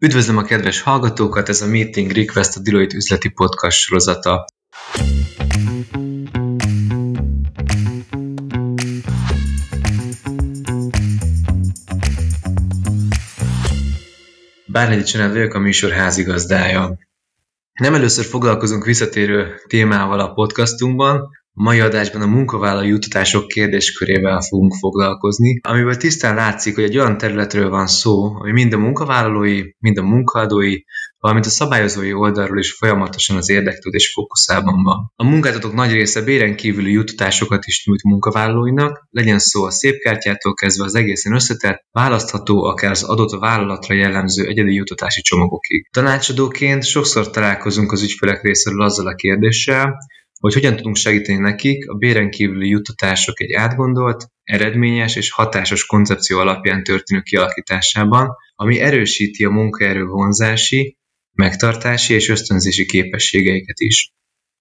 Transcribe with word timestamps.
Üdvözlöm 0.00 0.36
a 0.36 0.42
kedves 0.42 0.80
hallgatókat, 0.80 1.48
ez 1.48 1.62
a 1.62 1.66
Meeting 1.66 2.10
Request 2.10 2.56
a 2.56 2.60
Deloitte 2.60 2.96
üzleti 2.96 3.28
podcast 3.28 3.78
sorozata. 3.78 4.44
Bárnegyi 14.66 15.02
Csenel 15.02 15.32
vagyok, 15.32 15.54
a 15.54 15.58
műsor 15.58 15.90
házigazdája. 15.90 16.98
Nem 17.72 17.94
először 17.94 18.24
foglalkozunk 18.24 18.84
visszatérő 18.84 19.54
témával 19.66 20.20
a 20.20 20.32
podcastunkban, 20.32 21.28
mai 21.58 21.80
adásban 21.80 22.22
a 22.22 22.26
munkavállalói 22.26 22.88
jutatások 22.88 23.46
kérdéskörével 23.46 24.40
fogunk 24.40 24.74
foglalkozni, 24.74 25.60
amiből 25.62 25.96
tisztán 25.96 26.34
látszik, 26.34 26.74
hogy 26.74 26.84
egy 26.84 26.98
olyan 26.98 27.18
területről 27.18 27.68
van 27.68 27.86
szó, 27.86 28.34
ami 28.40 28.52
mind 28.52 28.72
a 28.72 28.78
munkavállalói, 28.78 29.62
mind 29.78 29.98
a 29.98 30.02
munkaadói, 30.02 30.76
valamint 31.20 31.46
a 31.46 31.50
szabályozói 31.50 32.12
oldalról 32.12 32.58
is 32.58 32.72
folyamatosan 32.72 33.36
az 33.36 33.50
érdeklődés 33.50 34.12
fókuszában 34.12 34.82
van. 34.82 35.12
A 35.16 35.24
munkáltatók 35.24 35.74
nagy 35.74 35.92
része 35.92 36.22
béren 36.22 36.56
kívüli 36.56 36.92
juttatásokat 36.92 37.66
is 37.66 37.86
nyújt 37.86 38.02
munkavállalóinak, 38.02 39.06
legyen 39.10 39.38
szó 39.38 39.64
a 39.64 39.70
szép 39.70 39.98
kártyától 39.98 40.54
kezdve 40.54 40.84
az 40.84 40.94
egészen 40.94 41.34
összetett, 41.34 41.84
választható 41.90 42.64
akár 42.64 42.90
az 42.90 43.02
adott 43.02 43.40
vállalatra 43.40 43.94
jellemző 43.94 44.46
egyedi 44.46 44.74
juttatási 44.74 45.20
csomagokig. 45.20 45.88
Tanácsadóként 45.90 46.84
sokszor 46.84 47.30
találkozunk 47.30 47.92
az 47.92 48.02
ügyfelek 48.02 48.42
részéről 48.42 48.82
azzal 48.82 49.06
a 49.06 49.14
kérdéssel, 49.14 49.96
hogy 50.38 50.54
hogyan 50.54 50.76
tudunk 50.76 50.96
segíteni 50.96 51.38
nekik 51.38 51.88
a 51.88 51.94
béren 51.94 52.30
kívüli 52.30 52.68
juttatások 52.68 53.40
egy 53.40 53.52
átgondolt, 53.52 54.26
eredményes 54.42 55.16
és 55.16 55.30
hatásos 55.30 55.86
koncepció 55.86 56.38
alapján 56.38 56.82
történő 56.82 57.20
kialakításában, 57.20 58.28
ami 58.54 58.80
erősíti 58.80 59.44
a 59.44 59.50
munkaerő 59.50 60.04
vonzási, 60.04 60.96
megtartási 61.32 62.14
és 62.14 62.28
ösztönzési 62.28 62.86
képességeiket 62.86 63.80
is. 63.80 64.12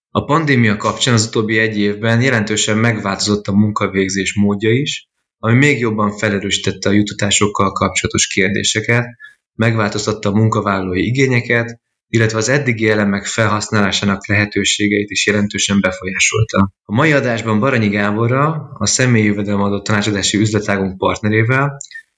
A 0.09 0.23
pandémia 0.23 0.77
kapcsán 0.77 1.13
az 1.13 1.25
utóbbi 1.25 1.57
egy 1.57 1.79
évben 1.79 2.21
jelentősen 2.21 2.77
megváltozott 2.77 3.47
a 3.47 3.51
munkavégzés 3.51 4.35
módja 4.35 4.71
is, 4.71 5.07
ami 5.37 5.57
még 5.57 5.79
jobban 5.79 6.17
felerősítette 6.17 6.89
a 6.89 6.91
juttatásokkal 6.91 7.71
kapcsolatos 7.71 8.27
kérdéseket, 8.27 9.05
megváltoztatta 9.53 10.29
a 10.29 10.35
munkavállalói 10.35 11.05
igényeket, 11.05 11.79
illetve 12.07 12.37
az 12.37 12.49
eddigi 12.49 12.89
elemek 12.89 13.25
felhasználásának 13.25 14.27
lehetőségeit 14.27 15.09
is 15.09 15.25
jelentősen 15.25 15.79
befolyásolta. 15.81 16.71
A 16.83 16.93
mai 16.93 17.11
adásban 17.11 17.59
Baranyi 17.59 17.89
Gáborra, 17.89 18.69
a 18.73 18.85
személyi 18.85 19.25
jövedelemadó 19.25 19.81
tanácsadási 19.81 20.37
üzletágunk 20.37 20.97
partnerével, 20.97 21.77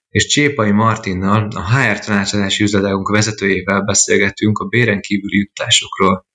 és 0.09 0.25
Csépai 0.25 0.71
Martinnal, 0.71 1.47
a 1.55 1.77
HR 1.77 1.99
tanácsadási 1.99 2.63
üzletágunk 2.63 3.09
vezetőjével 3.09 3.81
beszélgetünk 3.81 4.57
a 4.57 4.65
béren 4.65 5.01
kívüli 5.01 5.37
jutásokról. 5.37 6.27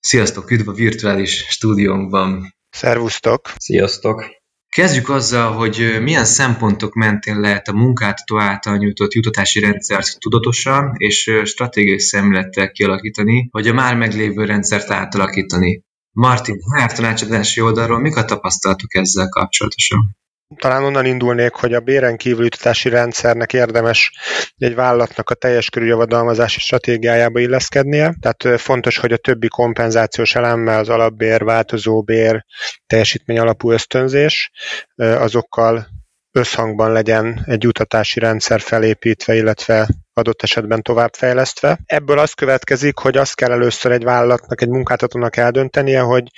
Sziasztok, 0.00 0.50
üdv 0.50 0.68
a 0.68 0.72
virtuális 0.72 1.46
stúdiónkban! 1.48 2.54
Szervusztok! 2.70 3.52
Sziasztok! 3.56 4.42
Kezdjük 4.74 5.08
azzal, 5.08 5.52
hogy 5.52 5.98
milyen 6.00 6.24
szempontok 6.24 6.94
mentén 6.94 7.40
lehet 7.40 7.68
a 7.68 7.72
munkáltató 7.72 8.40
által 8.40 8.76
nyújtott 8.76 9.12
jutatási 9.12 9.60
rendszert 9.60 10.18
tudatosan 10.18 10.92
és 10.96 11.40
stratégiai 11.44 11.98
szemlettel 11.98 12.70
kialakítani, 12.70 13.48
vagy 13.50 13.68
a 13.68 13.72
már 13.72 13.96
meglévő 13.96 14.44
rendszert 14.44 14.90
átalakítani. 14.90 15.82
Martin, 16.12 16.56
HR 16.76 16.92
tanácsadási 16.92 17.60
oldalról 17.60 18.00
mik 18.00 18.16
a 18.16 18.24
tapasztalatok 18.24 18.94
ezzel 18.94 19.28
kapcsolatosan? 19.28 20.16
Talán 20.56 20.84
onnan 20.84 21.04
indulnék, 21.04 21.52
hogy 21.52 21.74
a 21.74 21.80
béren 21.80 22.16
kívüli 22.16 22.46
utatási 22.46 22.88
rendszernek 22.88 23.52
érdemes 23.52 24.12
egy 24.56 24.74
vállalatnak 24.74 25.30
a 25.30 25.34
teljes 25.34 25.70
körű 25.70 25.86
javadalmazási 25.86 26.60
stratégiájába 26.60 27.38
illeszkednie. 27.38 28.14
Tehát 28.20 28.60
fontos, 28.60 28.98
hogy 28.98 29.12
a 29.12 29.16
többi 29.16 29.48
kompenzációs 29.48 30.34
elemmel, 30.34 30.78
az 30.78 30.88
alapbér, 30.88 31.44
változóbér, 31.44 32.44
teljesítmény 32.86 33.38
alapú 33.38 33.70
ösztönzés, 33.70 34.50
azokkal 34.96 35.86
összhangban 36.34 36.92
legyen 36.92 37.42
egy 37.46 37.66
utatási 37.66 38.20
rendszer 38.20 38.60
felépítve, 38.60 39.34
illetve 39.34 39.88
adott 40.12 40.42
esetben 40.42 40.82
továbbfejlesztve. 40.82 41.78
Ebből 41.86 42.18
az 42.18 42.32
következik, 42.32 42.98
hogy 42.98 43.16
azt 43.16 43.34
kell 43.34 43.50
először 43.52 43.92
egy 43.92 44.04
vállalatnak, 44.04 44.62
egy 44.62 44.68
munkáltatónak 44.68 45.36
eldöntenie, 45.36 46.00
hogy 46.00 46.30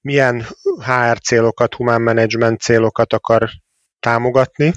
milyen 0.00 0.46
HR 0.84 1.18
célokat, 1.18 1.74
human 1.74 2.02
management 2.02 2.60
célokat 2.60 3.12
akar 3.12 3.50
támogatni 4.00 4.72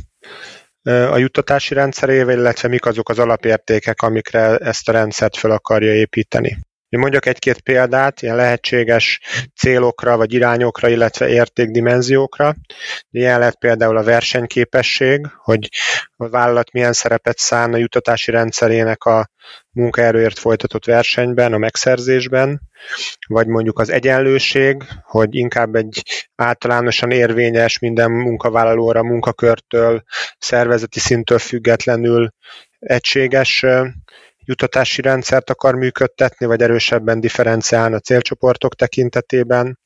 a 0.83 1.17
juttatási 1.17 1.73
rendszerével, 1.73 2.37
illetve 2.37 2.67
mik 2.67 2.85
azok 2.85 3.09
az 3.09 3.19
alapértékek, 3.19 4.01
amikre 4.01 4.57
ezt 4.57 4.89
a 4.89 4.91
rendszert 4.91 5.37
fel 5.37 5.51
akarja 5.51 5.93
építeni. 5.93 6.57
Én 6.95 7.01
mondjak 7.01 7.25
egy-két 7.25 7.61
példát, 7.61 8.21
ilyen 8.21 8.35
lehetséges 8.35 9.19
célokra, 9.55 10.17
vagy 10.17 10.33
irányokra, 10.33 10.87
illetve 10.89 11.27
értékdimenziókra. 11.29 12.55
Ilyen 13.09 13.39
lehet 13.39 13.55
például 13.55 13.97
a 13.97 14.03
versenyképesség, 14.03 15.27
hogy 15.37 15.69
a 16.15 16.29
vállalat 16.29 16.71
milyen 16.71 16.93
szerepet 16.93 17.37
szán 17.37 17.73
a 17.73 17.77
jutatási 17.77 18.31
rendszerének 18.31 19.03
a 19.03 19.29
munkaerőért 19.71 20.39
folytatott 20.39 20.85
versenyben, 20.85 21.53
a 21.53 21.57
megszerzésben, 21.57 22.61
vagy 23.27 23.47
mondjuk 23.47 23.79
az 23.79 23.89
egyenlőség, 23.89 24.83
hogy 25.03 25.35
inkább 25.35 25.75
egy 25.75 26.03
általánosan 26.35 27.11
érvényes 27.11 27.79
minden 27.79 28.11
munkavállalóra, 28.11 29.03
munkakörtől, 29.03 30.03
szervezeti 30.37 30.99
szintől 30.99 31.39
függetlenül 31.39 32.29
egységes 32.79 33.65
jutatási 34.45 35.01
rendszert 35.01 35.49
akar 35.49 35.75
működtetni, 35.75 36.45
vagy 36.45 36.61
erősebben 36.61 37.19
differenciálni 37.19 37.95
a 37.95 37.99
célcsoportok 37.99 38.75
tekintetében. 38.75 39.79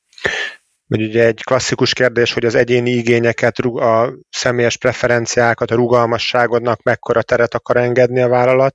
Vagy 0.86 1.02
ugye 1.02 1.24
egy 1.24 1.42
klasszikus 1.44 1.92
kérdés, 1.92 2.32
hogy 2.32 2.44
az 2.44 2.54
egyéni 2.54 2.90
igényeket, 2.90 3.58
a 3.58 4.12
személyes 4.30 4.76
preferenciákat, 4.76 5.70
a 5.70 5.74
rugalmasságodnak 5.74 6.82
mekkora 6.82 7.22
teret 7.22 7.54
akar 7.54 7.76
engedni 7.76 8.20
a 8.20 8.28
vállalat, 8.28 8.74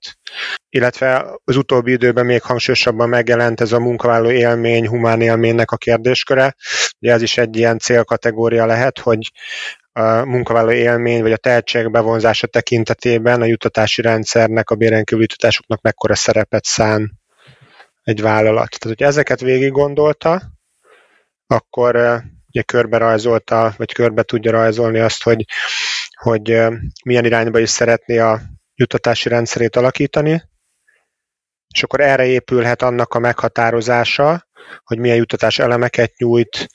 illetve 0.69 1.25
az 1.43 1.55
utóbbi 1.55 1.91
időben 1.91 2.25
még 2.25 2.41
hangsúlyosabban 2.41 3.09
megjelent 3.09 3.61
ez 3.61 3.71
a 3.71 3.79
munkavállaló 3.79 4.31
élmény, 4.31 4.87
humán 4.87 5.21
élménynek 5.21 5.71
a 5.71 5.77
kérdésköre. 5.77 6.55
Ugye 6.99 7.13
ez 7.13 7.21
is 7.21 7.37
egy 7.37 7.57
ilyen 7.57 7.79
célkategória 7.79 8.65
lehet, 8.65 8.99
hogy 8.99 9.31
a 9.99 10.25
munkavállaló 10.25 10.71
élmény 10.71 11.21
vagy 11.21 11.31
a 11.31 11.37
tehetség 11.37 11.91
bevonzása 11.91 12.47
tekintetében 12.47 13.41
a 13.41 13.45
jutatási 13.45 14.01
rendszernek, 14.01 14.69
a 14.69 14.75
bérenkívüli 14.75 15.27
jutatásoknak 15.29 15.81
mekkora 15.81 16.15
szerepet 16.15 16.65
szán 16.65 17.19
egy 18.03 18.21
vállalat. 18.21 18.69
Tehát, 18.79 18.97
hogy 18.97 19.07
ezeket 19.07 19.39
végig 19.39 19.71
gondolta, 19.71 20.41
akkor 21.47 21.95
ugye 22.47 22.61
körbe 22.61 22.97
rajzolta, 22.97 23.73
vagy 23.77 23.93
körbe 23.93 24.23
tudja 24.23 24.51
rajzolni 24.51 24.99
azt, 24.99 25.23
hogy, 25.23 25.45
hogy 26.21 26.63
milyen 27.05 27.25
irányba 27.25 27.59
is 27.59 27.69
szeretné 27.69 28.17
a 28.17 28.41
jutatási 28.75 29.29
rendszerét 29.29 29.75
alakítani, 29.75 30.43
és 31.73 31.83
akkor 31.83 31.99
erre 31.99 32.25
épülhet 32.25 32.81
annak 32.81 33.13
a 33.13 33.19
meghatározása, 33.19 34.47
hogy 34.83 34.99
milyen 34.99 35.17
jutatás 35.17 35.59
elemeket 35.59 36.17
nyújt 36.17 36.67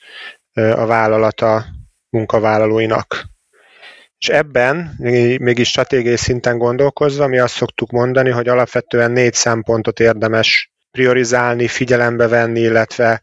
a 0.53 0.85
vállalata 0.85 1.65
munkavállalóinak. 2.11 3.25
És 4.17 4.29
ebben, 4.29 4.95
mégis 5.37 5.69
stratégiai 5.69 6.17
szinten 6.17 6.57
gondolkozva, 6.57 7.27
mi 7.27 7.39
azt 7.39 7.53
szoktuk 7.53 7.91
mondani, 7.91 8.29
hogy 8.29 8.47
alapvetően 8.47 9.11
négy 9.11 9.33
szempontot 9.33 9.99
érdemes 9.99 10.71
priorizálni, 10.91 11.67
figyelembe 11.67 12.27
venni, 12.27 12.59
illetve 12.59 13.21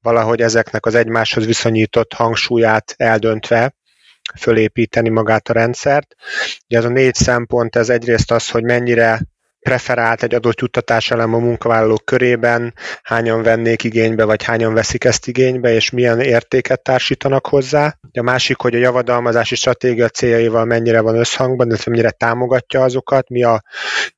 valahogy 0.00 0.40
ezeknek 0.40 0.86
az 0.86 0.94
egymáshoz 0.94 1.46
viszonyított 1.46 2.12
hangsúlyát 2.12 2.94
eldöntve 2.96 3.74
fölépíteni 4.38 5.08
magát 5.08 5.48
a 5.48 5.52
rendszert. 5.52 6.14
Ugye 6.68 6.78
ez 6.78 6.84
a 6.84 6.88
négy 6.88 7.14
szempont, 7.14 7.76
ez 7.76 7.88
egyrészt 7.88 8.30
az, 8.30 8.50
hogy 8.50 8.62
mennyire 8.62 9.20
preferált 9.66 10.22
egy 10.22 10.34
adott 10.34 10.60
juttatás 10.60 11.10
elem 11.10 11.34
a 11.34 11.38
munkavállalók 11.38 12.04
körében, 12.04 12.74
hányan 13.02 13.42
vennék 13.42 13.84
igénybe, 13.84 14.24
vagy 14.24 14.42
hányan 14.42 14.74
veszik 14.74 15.04
ezt 15.04 15.26
igénybe, 15.26 15.74
és 15.74 15.90
milyen 15.90 16.20
értéket 16.20 16.82
társítanak 16.82 17.46
hozzá. 17.46 17.98
A 18.12 18.22
másik, 18.22 18.60
hogy 18.60 18.74
a 18.74 18.78
javadalmazási 18.78 19.54
stratégia 19.54 20.08
céljaival 20.08 20.64
mennyire 20.64 21.00
van 21.00 21.18
összhangban, 21.18 21.66
illetve 21.66 21.90
mennyire 21.90 22.10
támogatja 22.10 22.82
azokat, 22.82 23.28
mi 23.28 23.42
a, 23.42 23.62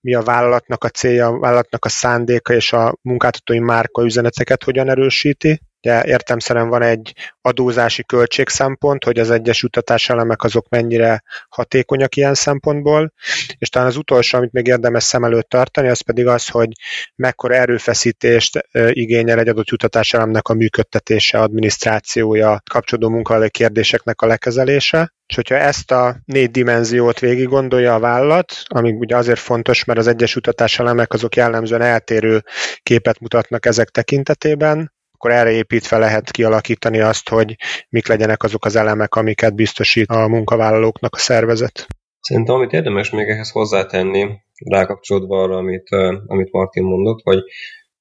mi 0.01 0.15
a 0.15 0.23
vállalatnak 0.23 0.85
a 0.85 0.89
célja, 0.89 1.27
a 1.27 1.39
vállalatnak 1.39 1.85
a 1.85 1.89
szándéka 1.89 2.53
és 2.53 2.73
a 2.73 2.95
munkáltatói 3.03 3.59
márka 3.59 4.05
üzeneteket 4.05 4.65
hogyan 4.65 4.89
erősíti. 4.89 5.61
Ugye 5.83 6.05
értemszerűen 6.05 6.69
van 6.69 6.83
egy 6.83 7.15
adózási 7.41 8.05
költségszempont, 8.05 9.05
hogy 9.05 9.19
az 9.19 9.31
egyes 9.31 9.63
jutatás 9.63 10.09
elemek 10.09 10.43
azok 10.43 10.69
mennyire 10.69 11.23
hatékonyak 11.49 12.17
ilyen 12.17 12.35
szempontból, 12.35 13.13
és 13.59 13.69
talán 13.69 13.89
az 13.89 13.97
utolsó, 13.97 14.39
amit 14.39 14.53
még 14.53 14.67
érdemes 14.67 15.03
szem 15.03 15.25
előtt 15.25 15.49
tartani, 15.49 15.89
az 15.89 16.01
pedig 16.01 16.27
az, 16.27 16.49
hogy 16.49 16.69
mekkora 17.15 17.55
erőfeszítést 17.55 18.69
igényel 18.91 19.39
egy 19.39 19.49
adott 19.49 19.69
jutatás 19.69 20.13
elemnek 20.13 20.49
a 20.49 20.55
működtetése, 20.55 21.39
adminisztrációja, 21.39 22.63
kapcsolódó 22.71 23.09
munkavállalói 23.09 23.51
kérdéseknek 23.51 24.21
a 24.21 24.27
lekezelése. 24.27 25.13
És 25.27 25.35
hogyha 25.35 25.55
ezt 25.55 25.91
a 25.91 26.17
négy 26.25 26.51
dimenziót 26.51 27.19
végig 27.19 27.47
gondolja 27.47 27.95
a 27.95 27.99
vállalat, 27.99 28.53
ami 28.65 28.91
ugye 28.93 29.17
azért 29.17 29.39
fontos, 29.39 29.85
mert 29.85 29.99
az 29.99 30.07
egyes 30.07 30.37
utatás 30.37 30.79
elemek 30.79 31.13
azok 31.13 31.37
jellemzően 31.37 31.83
eltérő 31.83 32.43
képet 32.83 33.21
mutatnak 33.21 33.67
ezek 33.67 33.89
tekintetében, 33.89 34.97
akkor 35.19 35.31
erre 35.31 35.51
építve 35.51 35.99
lehet 35.99 36.31
kialakítani 36.31 37.01
azt, 37.01 37.29
hogy 37.29 37.57
mik 37.89 38.07
legyenek 38.07 38.43
azok 38.43 38.65
az 38.65 38.77
elemek, 38.77 39.15
amiket 39.15 39.55
biztosít 39.55 40.11
a 40.11 40.29
munkavállalóknak 40.29 41.15
a 41.15 41.19
szervezet. 41.19 41.87
Szerintem, 42.21 42.55
amit 42.55 42.73
érdemes 42.73 43.11
még 43.11 43.29
ehhez 43.29 43.51
hozzátenni, 43.51 44.41
rákapcsolódva 44.65 45.43
arra, 45.43 45.57
amit, 45.57 45.89
amit 46.27 46.53
Martin 46.53 46.83
mondott, 46.83 47.21
hogy 47.23 47.43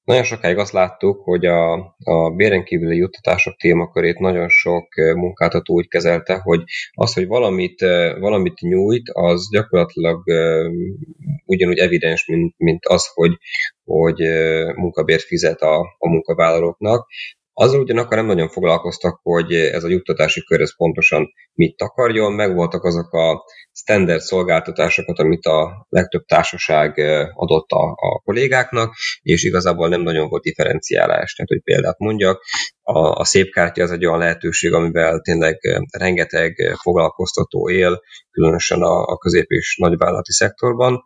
nagyon 0.08 0.24
sokáig 0.24 0.58
azt 0.58 0.72
láttuk, 0.72 1.22
hogy 1.22 1.44
a, 1.46 1.72
a 1.98 2.30
béren 2.36 2.64
kívüli 2.64 2.96
juttatások 2.96 3.56
témakörét 3.56 4.18
nagyon 4.18 4.48
sok 4.48 4.86
munkáltató 5.14 5.74
úgy 5.74 5.88
kezelte, 5.88 6.40
hogy 6.42 6.62
az, 6.92 7.12
hogy 7.14 7.26
valamit, 7.26 7.80
valamit 8.20 8.60
nyújt, 8.60 9.10
az 9.12 9.48
gyakorlatilag 9.50 10.22
ugyanúgy 11.44 11.78
evidens, 11.78 12.26
mint, 12.26 12.54
mint 12.56 12.86
az, 12.86 13.10
hogy, 13.14 13.38
hogy 13.84 14.18
munkabért 14.74 15.22
fizet 15.22 15.60
a, 15.60 15.78
a 15.98 16.08
munkavállalóknak, 16.08 17.06
azzal 17.60 17.80
ugyanakkor 17.80 18.16
nem 18.16 18.26
nagyon 18.26 18.48
foglalkoztak, 18.48 19.20
hogy 19.22 19.52
ez 19.52 19.84
a 19.84 19.88
juttatási 19.88 20.44
kör 20.44 20.60
ez 20.60 20.76
pontosan 20.76 21.28
mit 21.52 21.76
takarjon, 21.76 22.32
meg 22.32 22.54
voltak 22.54 22.84
azok 22.84 23.12
a 23.12 23.44
standard 23.72 24.20
szolgáltatásokat, 24.20 25.18
amit 25.18 25.44
a 25.46 25.86
legtöbb 25.88 26.24
társaság 26.24 26.98
adott 27.34 27.70
a, 27.70 27.90
a 27.90 28.20
kollégáknak, 28.24 28.94
és 29.22 29.44
igazából 29.44 29.88
nem 29.88 30.00
nagyon 30.00 30.28
volt 30.28 30.42
differenciálás. 30.42 31.34
Tehát, 31.34 31.50
hogy 31.50 31.62
példát 31.62 31.98
mondjak, 31.98 32.44
a, 32.82 32.98
a 32.98 33.24
szép 33.24 33.52
kártya 33.52 33.82
az 33.82 33.90
egy 33.90 34.06
olyan 34.06 34.18
lehetőség, 34.18 34.72
amivel 34.72 35.20
tényleg 35.20 35.58
rengeteg 35.98 36.76
foglalkoztató 36.82 37.70
él, 37.70 38.00
különösen 38.30 38.82
a, 38.82 39.02
a 39.02 39.16
közép- 39.16 39.50
és 39.50 39.76
nagyvállalati 39.80 40.32
szektorban, 40.32 41.02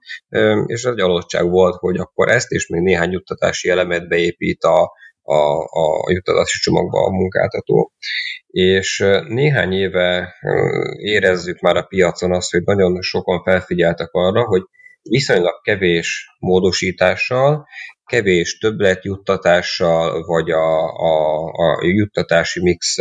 és 0.67 0.85
egy 0.85 1.01
adottság 1.01 1.51
volt, 1.51 1.75
hogy 1.75 1.97
akkor 1.97 2.29
ezt 2.29 2.51
és 2.51 2.67
még 2.67 2.83
néhány 2.83 3.11
juttatási 3.11 3.69
elemet 3.69 4.09
beépít 4.09 4.63
a, 4.63 5.01
a, 5.23 5.63
a 5.63 6.11
juttatási 6.13 6.59
csomagba 6.59 7.07
a 7.07 7.11
munkáltató. 7.11 7.93
És 8.47 9.05
néhány 9.29 9.73
éve 9.73 10.35
érezzük 10.97 11.61
már 11.61 11.77
a 11.77 11.83
piacon 11.83 12.33
azt, 12.33 12.51
hogy 12.51 12.63
nagyon 12.65 13.03
sokan 13.03 13.43
felfigyeltek 13.43 14.09
arra, 14.11 14.45
hogy 14.45 14.63
viszonylag 15.03 15.61
kevés 15.63 16.27
módosítással, 16.39 17.67
kevés 18.05 18.59
többletjuttatással, 18.59 20.25
vagy 20.27 20.51
a, 20.51 20.89
a, 20.97 21.45
a 21.45 21.85
juttatási 21.85 22.63
mix 22.63 22.97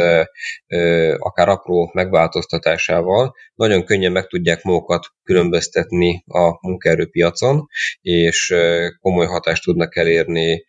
akár 1.18 1.50
apró 1.50 1.90
megváltoztatásával 1.94 3.34
nagyon 3.56 3.84
könnyen 3.84 4.12
meg 4.12 4.28
tudják 4.28 4.64
magukat 4.64 5.06
különböztetni 5.24 6.24
a 6.28 6.68
munkaerőpiacon, 6.68 7.68
és 8.02 8.56
komoly 9.00 9.26
hatást 9.26 9.64
tudnak 9.64 9.96
elérni 9.96 10.66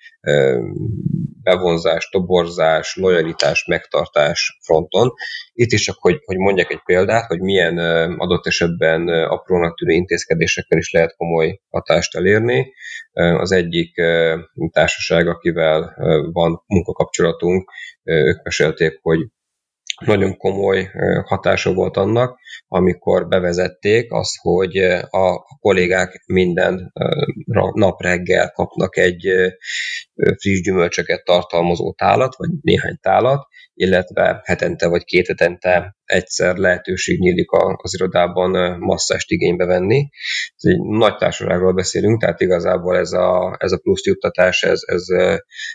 bevonzás, 1.42 2.08
toborzás, 2.08 2.96
lojalitás, 2.96 3.64
megtartás 3.64 4.58
fronton. 4.64 5.12
Itt 5.52 5.70
is 5.70 5.82
csak, 5.82 5.96
hogy, 5.98 6.20
hogy 6.24 6.36
mondjak 6.36 6.70
egy 6.70 6.82
példát, 6.84 7.26
hogy 7.26 7.40
milyen 7.40 7.78
adott 8.18 8.46
esetben 8.46 9.08
aprónak 9.08 9.78
tűnő 9.78 9.92
intézkedésekkel 9.92 10.78
is 10.78 10.92
lehet 10.92 11.16
komoly 11.16 11.60
hatást 11.70 12.16
elérni. 12.16 12.72
Az 13.12 13.52
egyik 13.52 13.94
társaság, 14.70 15.26
akivel 15.28 15.94
van 16.32 16.62
munkakapcsolatunk, 16.66 17.70
ők 18.02 18.42
mesélték, 18.42 18.98
hogy 19.02 19.18
nagyon 20.04 20.36
komoly 20.36 20.90
hatása 21.24 21.72
volt 21.72 21.96
annak, 21.96 22.38
amikor 22.68 23.28
bevezették 23.28 24.12
azt, 24.12 24.36
hogy 24.40 24.76
a 25.10 25.56
kollégák 25.60 26.22
minden 26.26 26.92
nap 27.72 28.02
reggel 28.02 28.50
kapnak 28.50 28.96
egy 28.96 29.28
friss 30.14 30.60
gyümölcsöket 30.60 31.24
tartalmazó 31.24 31.92
tálat, 31.92 32.36
vagy 32.36 32.48
néhány 32.60 32.98
tálat, 33.00 33.46
illetve 33.74 34.40
hetente 34.44 34.88
vagy 34.88 35.04
két 35.04 35.26
hetente 35.26 35.96
egyszer 36.04 36.56
lehetőség 36.56 37.18
nyílik 37.18 37.50
az 37.82 37.94
irodában 37.94 38.78
masszást 38.78 39.30
igénybe 39.30 39.64
venni. 39.64 40.08
Ez 40.56 40.70
egy 40.70 40.80
nagy 40.80 41.16
társaságról 41.16 41.72
beszélünk, 41.72 42.20
tehát 42.20 42.40
igazából 42.40 42.96
ez 42.96 43.12
a, 43.12 43.56
ez 43.58 43.72
a 43.72 43.78
plusz 43.78 44.04
juttatás, 44.04 44.62
ez, 44.62 44.80
ez 44.86 45.04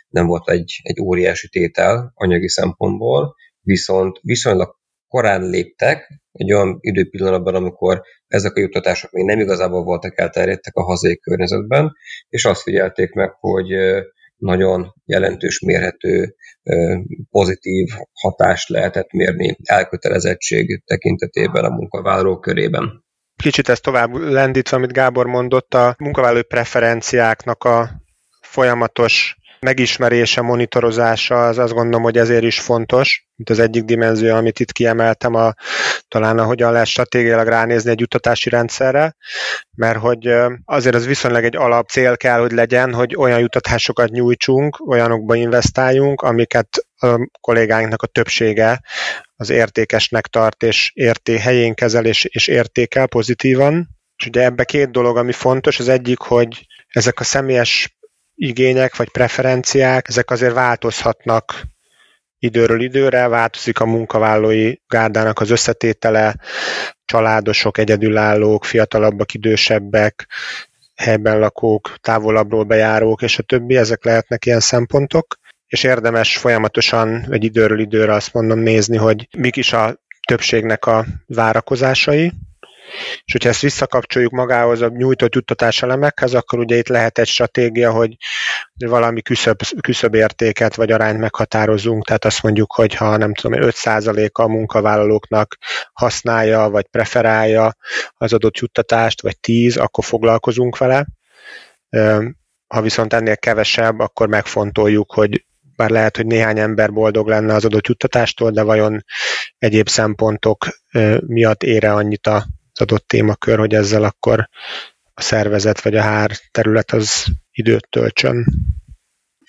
nem 0.07 0.25
volt 0.25 0.49
egy, 0.49 0.79
egy 0.83 1.01
óriási 1.01 1.49
tétel 1.49 2.11
anyagi 2.15 2.49
szempontból, 2.49 3.35
viszont 3.67 4.19
viszonylag 4.21 4.75
korán 5.07 5.49
léptek, 5.49 6.21
egy 6.31 6.53
olyan 6.53 6.77
időpillanatban, 6.79 7.55
amikor 7.55 8.01
ezek 8.27 8.55
a 8.55 8.59
juttatások 8.59 9.11
még 9.11 9.25
nem 9.25 9.39
igazából 9.39 9.83
voltak 9.83 10.19
elterjedtek 10.19 10.75
a 10.75 10.83
hazai 10.83 11.19
környezetben, 11.19 11.91
és 12.29 12.45
azt 12.45 12.61
figyelték 12.61 13.13
meg, 13.13 13.31
hogy 13.39 13.67
nagyon 14.37 14.93
jelentős, 15.05 15.59
mérhető, 15.59 16.35
pozitív 17.29 17.87
hatást 18.13 18.69
lehetett 18.69 19.11
mérni 19.11 19.57
elkötelezettség 19.63 20.83
tekintetében 20.85 21.65
a 21.65 21.75
munkavállalók 21.75 22.41
körében. 22.41 23.05
Kicsit 23.35 23.69
ezt 23.69 23.81
tovább 23.81 24.13
lendítve, 24.13 24.77
amit 24.77 24.93
Gábor 24.93 25.25
mondott, 25.25 25.73
a 25.73 25.95
munkavállalói 25.99 26.43
preferenciáknak 26.43 27.63
a 27.63 27.89
folyamatos 28.41 29.36
megismerése, 29.59 30.41
monitorozása, 30.41 31.47
az 31.47 31.57
azt 31.57 31.73
gondolom, 31.73 32.03
hogy 32.03 32.17
ezért 32.17 32.43
is 32.43 32.59
fontos, 32.59 33.27
mint 33.35 33.49
az 33.49 33.59
egyik 33.59 33.83
dimenzió, 33.83 34.35
amit 34.35 34.59
itt 34.59 34.71
kiemeltem, 34.71 35.33
a, 35.33 35.53
talán 36.07 36.39
a 36.39 36.43
hogyan 36.43 36.71
lehet 36.71 36.87
stratégiailag 36.87 37.47
ránézni 37.47 37.89
egy 37.89 37.99
juttatási 37.99 38.49
rendszerre, 38.49 39.15
mert 39.75 39.99
hogy 39.99 40.33
azért 40.65 40.95
az 40.95 41.05
viszonylag 41.05 41.43
egy 41.43 41.55
alap 41.55 41.89
cél 41.89 42.17
kell, 42.17 42.39
hogy 42.39 42.51
legyen, 42.51 42.93
hogy 42.93 43.15
olyan 43.15 43.39
juttatásokat 43.39 44.09
nyújtsunk, 44.09 44.87
olyanokba 44.87 45.35
investáljunk, 45.35 46.21
amiket 46.21 46.85
a 46.99 47.29
kollégáinknak 47.41 48.01
a 48.01 48.07
többsége 48.07 48.81
az 49.35 49.49
értékesnek 49.49 50.27
tart, 50.27 50.63
és 50.63 50.91
érté 50.93 51.37
helyén 51.37 51.73
kezel, 51.73 52.05
és, 52.05 52.23
és 52.23 52.47
értékel 52.47 53.07
pozitívan. 53.07 53.87
És 54.15 54.25
ugye 54.25 54.43
ebbe 54.43 54.63
két 54.63 54.91
dolog, 54.91 55.17
ami 55.17 55.31
fontos, 55.31 55.79
az 55.79 55.87
egyik, 55.87 56.19
hogy 56.19 56.67
ezek 56.87 57.19
a 57.19 57.23
személyes 57.23 57.96
igények 58.37 58.95
vagy 58.95 59.09
preferenciák, 59.09 60.07
ezek 60.07 60.31
azért 60.31 60.53
változhatnak 60.53 61.61
időről 62.39 62.81
időre, 62.81 63.27
változik 63.27 63.79
a 63.79 63.85
munkavállalói 63.85 64.73
gárdának 64.87 65.39
az 65.39 65.49
összetétele, 65.49 66.35
családosok, 67.05 67.77
egyedülállók, 67.77 68.65
fiatalabbak, 68.65 69.33
idősebbek, 69.33 70.27
helyben 70.95 71.39
lakók, 71.39 71.95
távolabbról 72.01 72.63
bejárók, 72.63 73.21
és 73.21 73.39
a 73.39 73.43
többi, 73.43 73.77
ezek 73.77 74.03
lehetnek 74.03 74.45
ilyen 74.45 74.59
szempontok, 74.59 75.35
és 75.67 75.83
érdemes 75.83 76.37
folyamatosan, 76.37 77.27
egy 77.29 77.43
időről 77.43 77.79
időre 77.79 78.13
azt 78.13 78.33
mondom 78.33 78.59
nézni, 78.59 78.97
hogy 78.97 79.27
mik 79.37 79.55
is 79.55 79.73
a 79.73 79.97
többségnek 80.27 80.85
a 80.85 81.05
várakozásai, 81.25 82.31
és 83.25 83.31
hogyha 83.31 83.49
ezt 83.49 83.61
visszakapcsoljuk 83.61 84.31
magához 84.31 84.81
a 84.81 84.87
nyújtott 84.87 85.35
juttatás 85.35 85.81
elemekhez, 85.81 86.33
akkor 86.33 86.59
ugye 86.59 86.75
itt 86.75 86.87
lehet 86.87 87.17
egy 87.17 87.27
stratégia, 87.27 87.91
hogy 87.91 88.15
valami 88.73 89.21
küszöb, 89.21 89.61
küszöb 89.81 90.13
értéket 90.13 90.75
vagy 90.75 90.91
arányt 90.91 91.19
meghatározunk, 91.19 92.05
tehát 92.05 92.25
azt 92.25 92.43
mondjuk, 92.43 92.73
hogy 92.73 92.93
ha 92.93 93.17
nem 93.17 93.33
tudom, 93.33 93.59
5%-a 93.61 94.41
a 94.41 94.47
munkavállalóknak 94.47 95.57
használja 95.93 96.69
vagy 96.69 96.87
preferálja 96.87 97.75
az 98.13 98.33
adott 98.33 98.57
juttatást, 98.57 99.21
vagy 99.21 99.39
10, 99.39 99.77
akkor 99.77 100.03
foglalkozunk 100.03 100.77
vele. 100.77 101.05
Ha 102.67 102.81
viszont 102.81 103.13
ennél 103.13 103.37
kevesebb, 103.37 103.99
akkor 103.99 104.27
megfontoljuk, 104.27 105.13
hogy 105.13 105.45
bár 105.75 105.89
lehet, 105.89 106.15
hogy 106.15 106.25
néhány 106.25 106.59
ember 106.59 106.91
boldog 106.91 107.27
lenne 107.27 107.53
az 107.53 107.65
adott 107.65 107.87
juttatástól, 107.87 108.51
de 108.51 108.61
vajon 108.61 109.03
egyéb 109.57 109.87
szempontok 109.87 110.67
miatt 111.25 111.63
ére 111.63 111.93
annyit 111.93 112.27
a 112.27 112.45
adott 112.81 113.07
témakör, 113.07 113.57
hogy 113.59 113.73
ezzel 113.73 114.03
akkor 114.03 114.49
a 115.13 115.21
szervezet 115.21 115.81
vagy 115.81 115.95
a 115.95 116.01
hár 116.01 116.31
terület 116.51 116.91
az 116.91 117.25
időt 117.51 117.87
töltsön. 117.89 118.45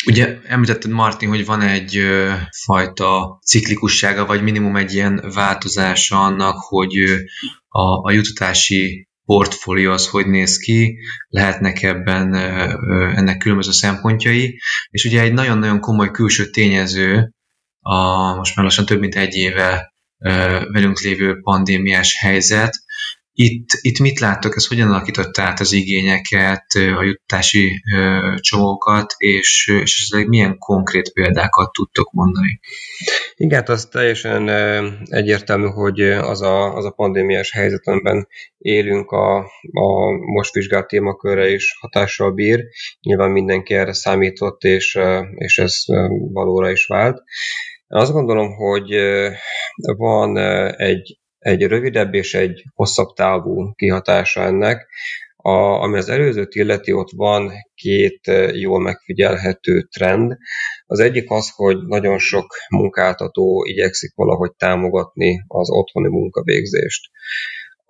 Ugye 0.06 0.38
említetted, 0.46 0.90
Martin, 0.90 1.28
hogy 1.28 1.44
van 1.44 1.60
egy 1.60 2.02
fajta 2.64 3.40
ciklikussága, 3.46 4.26
vagy 4.26 4.42
minimum 4.42 4.76
egy 4.76 4.94
ilyen 4.94 5.30
változása 5.34 6.24
annak, 6.24 6.56
hogy 6.58 6.94
a, 7.68 8.08
a 8.08 8.12
jutatási 8.12 9.08
portfólió 9.24 9.92
az 9.92 10.08
hogy 10.08 10.26
néz 10.26 10.56
ki, 10.56 10.98
lehetnek 11.28 11.82
ebben 11.82 12.34
ennek 13.14 13.38
különböző 13.38 13.70
szempontjai, 13.70 14.60
és 14.90 15.04
ugye 15.04 15.20
egy 15.20 15.32
nagyon-nagyon 15.32 15.80
komoly 15.80 16.10
külső 16.10 16.50
tényező 16.50 17.32
a 17.80 18.34
most 18.34 18.56
már 18.56 18.64
lassan 18.64 18.86
több 18.86 19.00
mint 19.00 19.14
egy 19.14 19.34
éve 19.34 19.92
velünk 20.72 21.00
lévő 21.00 21.40
pandémiás 21.40 22.16
helyzet. 22.18 22.74
Itt, 23.40 23.68
itt 23.80 23.98
mit 23.98 24.18
láttok, 24.18 24.56
ez 24.56 24.66
hogyan 24.66 24.88
alakította 24.88 25.42
át 25.42 25.60
az 25.60 25.72
igényeket, 25.72 26.64
a 26.96 27.02
jutási 27.02 27.82
csomókat, 28.36 29.14
és, 29.16 29.72
és 29.82 29.96
esetleg 29.98 30.28
milyen 30.28 30.58
konkrét 30.58 31.12
példákat 31.12 31.72
tudtok 31.72 32.12
mondani? 32.12 32.60
Igen, 33.34 33.58
hát 33.58 33.68
az 33.68 33.86
teljesen 33.86 34.48
egyértelmű, 35.04 35.66
hogy 35.66 36.00
az 36.00 36.42
a, 36.42 36.74
az 36.74 36.84
a 36.84 36.90
pandémiás 36.90 37.52
helyzet, 37.52 37.86
amiben 37.86 38.28
élünk 38.58 39.10
a, 39.10 39.36
a 39.72 40.10
most 40.34 40.54
vizsgált 40.54 40.86
témakörre 40.86 41.50
is 41.50 41.76
hatással 41.80 42.32
bír. 42.32 42.64
Nyilván 43.00 43.30
mindenki 43.30 43.74
erre 43.74 43.92
számított, 43.92 44.62
és, 44.62 44.98
és 45.34 45.58
ez 45.58 45.74
valóra 46.32 46.70
is 46.70 46.86
vált. 46.86 47.22
Azt 47.86 48.12
gondolom, 48.12 48.54
hogy 48.54 48.94
van 49.96 50.36
egy, 50.76 51.18
egy 51.38 51.62
rövidebb 51.62 52.14
és 52.14 52.34
egy 52.34 52.64
hosszabb 52.74 53.12
távú 53.14 53.72
kihatása 53.74 54.42
ennek. 54.42 54.88
A, 55.36 55.50
ami 55.82 55.96
az 55.96 56.08
előzőt 56.08 56.54
illeti, 56.54 56.92
ott 56.92 57.10
van 57.10 57.52
két 57.74 58.20
jól 58.52 58.80
megfigyelhető 58.80 59.82
trend. 59.82 60.36
Az 60.86 61.00
egyik 61.00 61.30
az, 61.30 61.50
hogy 61.54 61.76
nagyon 61.86 62.18
sok 62.18 62.46
munkáltató 62.68 63.64
igyekszik 63.64 64.14
valahogy 64.14 64.52
támogatni 64.56 65.44
az 65.46 65.70
otthoni 65.70 66.08
munkavégzést. 66.08 67.10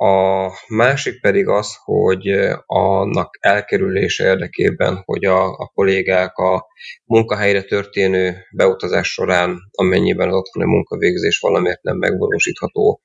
A 0.01 0.51
másik 0.69 1.21
pedig 1.21 1.49
az, 1.49 1.77
hogy 1.85 2.29
annak 2.67 3.39
elkerülése 3.41 4.25
érdekében, 4.25 5.03
hogy 5.05 5.25
a, 5.25 5.45
a 5.47 5.71
kollégák 5.75 6.37
a 6.37 6.67
munkahelyre 7.05 7.63
történő 7.63 8.37
beutazás 8.57 9.13
során, 9.13 9.59
amennyiben 9.71 10.29
az 10.29 10.35
otthoni 10.35 10.67
munkavégzés 10.67 11.39
valamiért 11.39 11.83
nem 11.83 11.97
megvalósítható, 11.97 13.01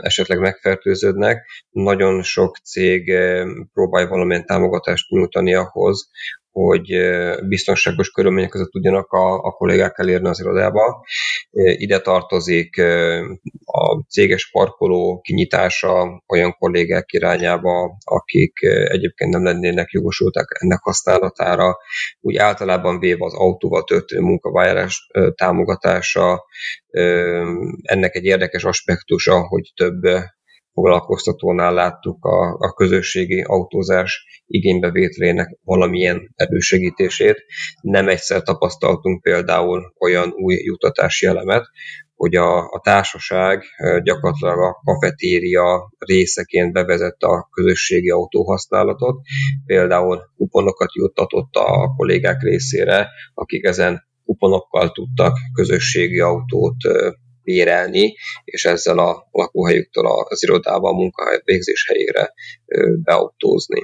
esetleg 0.00 0.38
megfertőződnek. 0.38 1.46
Nagyon 1.70 2.22
sok 2.22 2.56
cég 2.56 3.12
próbálja 3.72 4.08
valamilyen 4.08 4.46
támogatást 4.46 5.10
nyújtani 5.10 5.54
ahhoz, 5.54 6.10
hogy 6.52 6.86
biztonságos 7.48 8.10
körülmények 8.10 8.50
között 8.50 8.70
tudjanak 8.70 9.12
a, 9.12 9.34
a 9.34 9.50
kollégák 9.50 9.98
elérni 9.98 10.28
az 10.28 10.40
irodába. 10.40 11.04
Ide 11.76 12.00
tartozik 12.00 12.78
a 13.64 14.04
céges 14.08 14.50
parkoló 14.50 15.20
kinyitása 15.20 16.22
olyan 16.26 16.56
kollégák 16.58 17.12
irányába, 17.12 17.96
akik 18.04 18.58
egyébként 18.62 19.32
nem 19.32 19.44
lennének 19.44 19.90
jogosultak 19.90 20.56
ennek 20.60 20.80
használatára. 20.82 21.76
Úgy 22.20 22.36
általában 22.36 22.98
véve 22.98 23.24
az 23.24 23.34
autóval 23.34 23.84
történő 23.84 24.20
munkavállalás 24.20 25.10
támogatása, 25.34 26.44
ennek 27.82 28.14
egy 28.14 28.24
érdekes 28.24 28.64
aspektusa, 28.64 29.46
hogy 29.46 29.72
több 29.74 30.02
foglalkoztatónál 30.72 31.74
láttuk 31.74 32.24
a, 32.24 32.56
a 32.58 32.72
közösségi 32.72 33.40
autózás 33.40 34.42
igénybevételének 34.46 35.58
valamilyen 35.64 36.32
elősegítését. 36.36 37.44
Nem 37.80 38.08
egyszer 38.08 38.42
tapasztaltunk 38.42 39.22
például 39.22 39.94
olyan 40.00 40.32
új 40.36 40.54
jutatási 40.54 41.26
elemet, 41.26 41.66
hogy 42.20 42.34
a, 42.34 42.58
a 42.58 42.80
társaság 42.82 43.64
gyakorlatilag 44.02 44.58
a 44.58 44.80
kafetéria 44.84 45.92
részeként 45.98 46.72
bevezette 46.72 47.26
a 47.26 47.48
közösségi 47.50 48.10
autóhasználatot, 48.10 49.20
például 49.66 50.20
kuponokat 50.36 50.94
juttatott 50.94 51.54
a 51.54 51.94
kollégák 51.96 52.42
részére, 52.42 53.08
akik 53.34 53.64
ezen 53.64 54.08
kuponokkal 54.24 54.90
tudtak 54.90 55.36
közösségi 55.54 56.20
autót 56.20 56.76
bérelni, 57.50 58.14
és 58.44 58.64
ezzel 58.64 58.98
a 58.98 59.28
lakóhelyüktől 59.30 60.06
az 60.06 60.42
irodába, 60.42 60.88
a 60.88 60.96
munkahely 60.96 61.40
végzés 61.44 61.86
helyére 61.88 62.32
beautózni. 63.02 63.80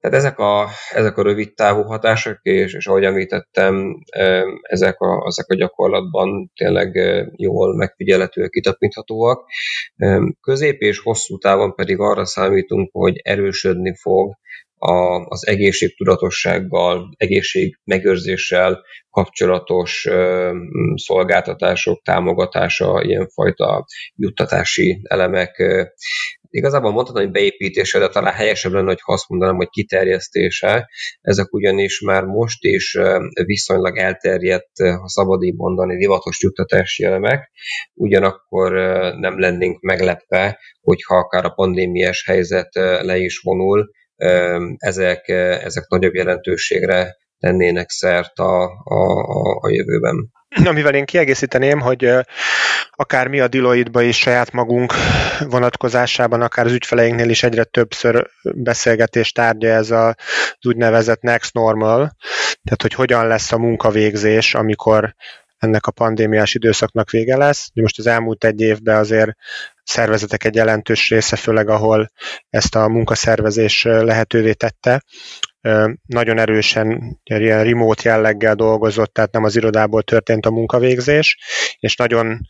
Tehát 0.00 0.16
ezek 0.16 0.38
a, 0.38 0.68
ezek 0.90 1.16
a 1.16 1.22
rövid 1.22 1.54
távú 1.54 1.82
hatások, 1.82 2.38
és, 2.42 2.74
és 2.74 2.86
ahogy 2.86 3.04
említettem, 3.04 3.96
ezek 4.62 5.00
a, 5.00 5.26
ezek 5.26 5.48
a 5.48 5.54
gyakorlatban 5.54 6.50
tényleg 6.54 6.98
jól 7.36 7.76
megfigyelhetőek, 7.76 8.50
kitapinthatóak. 8.50 9.44
Közép 10.40 10.80
és 10.80 10.98
hosszú 10.98 11.38
távon 11.38 11.74
pedig 11.74 11.98
arra 11.98 12.24
számítunk, 12.24 12.88
hogy 12.92 13.20
erősödni 13.22 13.94
fog 14.00 14.34
a, 14.82 15.26
az 15.28 15.46
egészségtudatossággal, 15.46 17.14
egészségmegőrzéssel 17.16 18.84
kapcsolatos 19.10 20.06
ö, 20.06 20.50
szolgáltatások 20.94 22.02
támogatása, 22.02 23.02
ilyenfajta 23.02 23.86
juttatási 24.14 25.00
elemek. 25.02 25.58
Ö, 25.58 25.82
igazából 26.50 26.92
mondhatom, 26.92 27.22
hogy 27.22 27.32
beépítése, 27.32 27.98
de 27.98 28.08
talán 28.08 28.32
helyesebb 28.32 28.72
lenne, 28.72 28.86
hogy 28.86 29.00
azt 29.04 29.28
mondanám, 29.28 29.56
hogy 29.56 29.68
kiterjesztése. 29.68 30.88
Ezek 31.20 31.52
ugyanis 31.52 32.00
már 32.00 32.24
most 32.24 32.64
is 32.64 32.98
viszonylag 33.44 33.96
elterjedt, 33.96 34.76
ha 34.76 35.08
szabad 35.08 35.42
így 35.42 35.56
mondani, 35.56 35.96
divatos 35.96 36.42
juttatási 36.42 37.04
elemek, 37.04 37.50
ugyanakkor 37.94 38.72
nem 39.16 39.38
lennénk 39.38 39.80
meglepve, 39.80 40.58
hogyha 40.80 41.16
akár 41.16 41.44
a 41.44 41.50
pandémiás 41.50 42.24
helyzet 42.26 42.74
le 43.02 43.18
is 43.18 43.38
vonul, 43.38 43.90
ezek, 44.76 45.28
ezek 45.64 45.88
nagyobb 45.88 46.14
jelentőségre 46.14 47.16
tennének 47.38 47.90
szert 47.90 48.38
a, 48.38 48.62
a, 48.84 49.58
a 49.60 49.70
jövőben. 49.70 50.30
Amivel 50.64 50.94
én 50.94 51.04
kiegészíteném, 51.04 51.80
hogy 51.80 52.12
akár 52.90 53.28
mi 53.28 53.40
a 53.40 53.48
Deloitte-ba 53.48 54.02
is 54.02 54.18
saját 54.18 54.52
magunk 54.52 54.92
vonatkozásában, 55.48 56.42
akár 56.42 56.66
az 56.66 56.72
ügyfeleinknél 56.72 57.28
is 57.28 57.42
egyre 57.42 57.64
többször 57.64 58.30
beszélgetés 58.42 59.32
tárgya 59.32 59.68
ez 59.68 59.90
az 59.90 60.14
úgynevezett 60.66 61.20
next 61.20 61.54
normal, 61.54 62.16
tehát 62.62 62.82
hogy 62.82 62.94
hogyan 62.94 63.26
lesz 63.26 63.52
a 63.52 63.58
munkavégzés, 63.58 64.54
amikor 64.54 65.14
ennek 65.60 65.86
a 65.86 65.90
pandémiás 65.90 66.54
időszaknak 66.54 67.10
vége 67.10 67.36
lesz. 67.36 67.70
Most 67.74 67.98
az 67.98 68.06
elmúlt 68.06 68.44
egy 68.44 68.60
évben 68.60 68.96
azért 68.96 69.30
szervezetek 69.84 70.44
egy 70.44 70.54
jelentős 70.54 71.08
része, 71.08 71.36
főleg 71.36 71.68
ahol 71.68 72.10
ezt 72.50 72.74
a 72.74 72.88
munkaszervezés 72.88 73.82
lehetővé 73.82 74.52
tette, 74.52 75.02
nagyon 76.06 76.38
erősen 76.38 77.18
ilyen 77.24 77.64
remote 77.64 78.08
jelleggel 78.08 78.54
dolgozott, 78.54 79.12
tehát 79.12 79.32
nem 79.32 79.44
az 79.44 79.56
irodából 79.56 80.02
történt 80.02 80.46
a 80.46 80.50
munkavégzés, 80.50 81.38
és 81.78 81.96
nagyon 81.96 82.40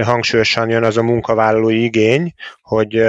hangsúlyosan 0.00 0.70
jön 0.70 0.84
az 0.84 0.96
a 0.96 1.02
munkavállalói 1.02 1.82
igény, 1.82 2.32
hogy 2.62 3.02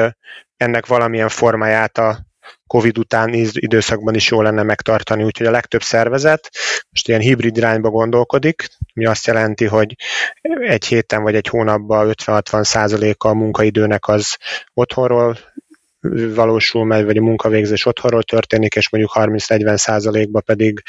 ennek 0.57 0.85
valamilyen 0.85 1.29
formáját 1.29 1.97
a 1.97 2.29
Covid 2.67 2.97
után 2.97 3.33
időszakban 3.51 4.15
is 4.15 4.29
jó 4.29 4.41
lenne 4.41 4.63
megtartani, 4.63 5.23
úgyhogy 5.23 5.47
a 5.47 5.51
legtöbb 5.51 5.81
szervezet 5.81 6.49
most 6.89 7.07
ilyen 7.07 7.21
hibrid 7.21 7.57
irányba 7.57 7.89
gondolkodik, 7.89 8.67
ami 8.93 9.05
azt 9.05 9.25
jelenti, 9.25 9.65
hogy 9.65 9.95
egy 10.59 10.85
héten 10.85 11.23
vagy 11.23 11.35
egy 11.35 11.47
hónapban 11.47 12.13
50-60 12.25 12.63
százaléka 12.63 13.29
a 13.29 13.33
munkaidőnek 13.33 14.07
az 14.07 14.37
otthonról 14.73 15.37
valósul 16.33 16.85
meg, 16.85 17.05
vagy 17.05 17.17
a 17.17 17.21
munkavégzés 17.21 17.85
otthonról 17.85 18.23
történik, 18.23 18.75
és 18.75 18.89
mondjuk 18.89 19.13
30-40 19.15 19.77
százalékba 19.77 20.41
pedig, 20.41 20.81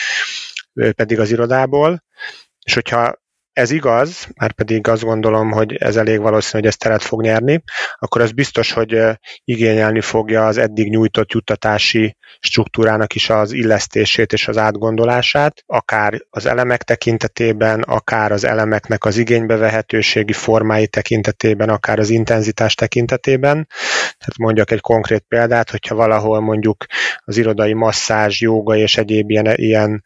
pedig 0.72 1.18
az 1.18 1.30
irodából. 1.30 2.04
És 2.64 2.74
hogyha 2.74 3.20
ez 3.52 3.70
igaz, 3.70 4.28
már 4.34 4.52
pedig 4.52 4.88
azt 4.88 5.02
gondolom, 5.02 5.50
hogy 5.50 5.74
ez 5.74 5.96
elég 5.96 6.20
valószínű, 6.20 6.62
hogy 6.62 6.66
ez 6.66 6.76
teret 6.76 7.02
fog 7.02 7.22
nyerni, 7.22 7.62
akkor 7.98 8.20
az 8.20 8.32
biztos, 8.32 8.72
hogy 8.72 9.02
igényelni 9.44 10.00
fogja 10.00 10.46
az 10.46 10.58
eddig 10.58 10.88
nyújtott 10.88 11.32
juttatási 11.32 12.16
struktúrának 12.40 13.14
is 13.14 13.30
az 13.30 13.52
illesztését 13.52 14.32
és 14.32 14.48
az 14.48 14.56
átgondolását, 14.56 15.62
akár 15.66 16.22
az 16.30 16.46
elemek 16.46 16.82
tekintetében, 16.82 17.80
akár 17.80 18.32
az 18.32 18.44
elemeknek 18.44 19.04
az 19.04 19.16
igénybevehetőségi 19.16 20.32
formái 20.32 20.86
tekintetében, 20.86 21.68
akár 21.68 21.98
az 21.98 22.10
intenzitás 22.10 22.74
tekintetében. 22.74 23.68
Tehát 24.18 24.38
mondjak 24.38 24.70
egy 24.70 24.80
konkrét 24.80 25.24
példát, 25.28 25.70
hogyha 25.70 25.94
valahol 25.94 26.40
mondjuk 26.40 26.84
az 27.18 27.36
irodai 27.36 27.72
masszázs, 27.72 28.40
jóga 28.40 28.76
és 28.76 28.96
egyéb 28.96 29.30
ilyen, 29.30 29.54
ilyen 29.54 30.02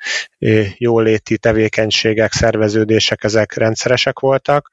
jóléti 0.79 1.39
tevékenységek, 1.39 2.33
szerveződések, 2.33 3.25
ezek 3.25 3.55
rendszeresek 3.55 4.19
voltak, 4.19 4.69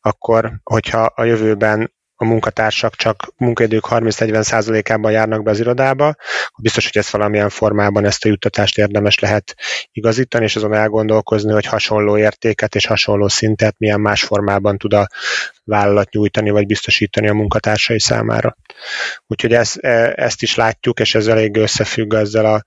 akkor, 0.00 0.52
hogyha 0.62 1.02
a 1.14 1.24
jövőben 1.24 1.93
a 2.16 2.24
munkatársak 2.24 2.94
csak 2.94 3.32
munkaidők 3.36 3.84
30-40%-ában 3.88 5.12
járnak 5.12 5.42
be 5.42 5.50
az 5.50 5.60
irodába, 5.60 6.14
biztos, 6.58 6.84
hogy 6.84 6.96
ezt 6.96 7.10
valamilyen 7.10 7.48
formában 7.48 8.04
ezt 8.04 8.24
a 8.24 8.28
juttatást 8.28 8.78
érdemes 8.78 9.18
lehet 9.18 9.54
igazítani, 9.92 10.44
és 10.44 10.56
azon 10.56 10.74
elgondolkozni, 10.74 11.52
hogy 11.52 11.66
hasonló 11.66 12.18
értéket 12.18 12.74
és 12.74 12.86
hasonló 12.86 13.28
szintet 13.28 13.78
milyen 13.78 14.00
más 14.00 14.22
formában 14.22 14.78
tud 14.78 14.92
a 14.92 15.08
vállalat 15.64 16.10
nyújtani, 16.10 16.50
vagy 16.50 16.66
biztosítani 16.66 17.28
a 17.28 17.34
munkatársai 17.34 18.00
számára. 18.00 18.56
Úgyhogy 19.26 19.52
ezt, 19.52 19.76
e, 19.76 20.12
ezt 20.16 20.42
is 20.42 20.54
látjuk, 20.54 21.00
és 21.00 21.14
ez 21.14 21.26
elég 21.26 21.56
összefügg 21.56 22.14
ezzel 22.14 22.44
a 22.44 22.64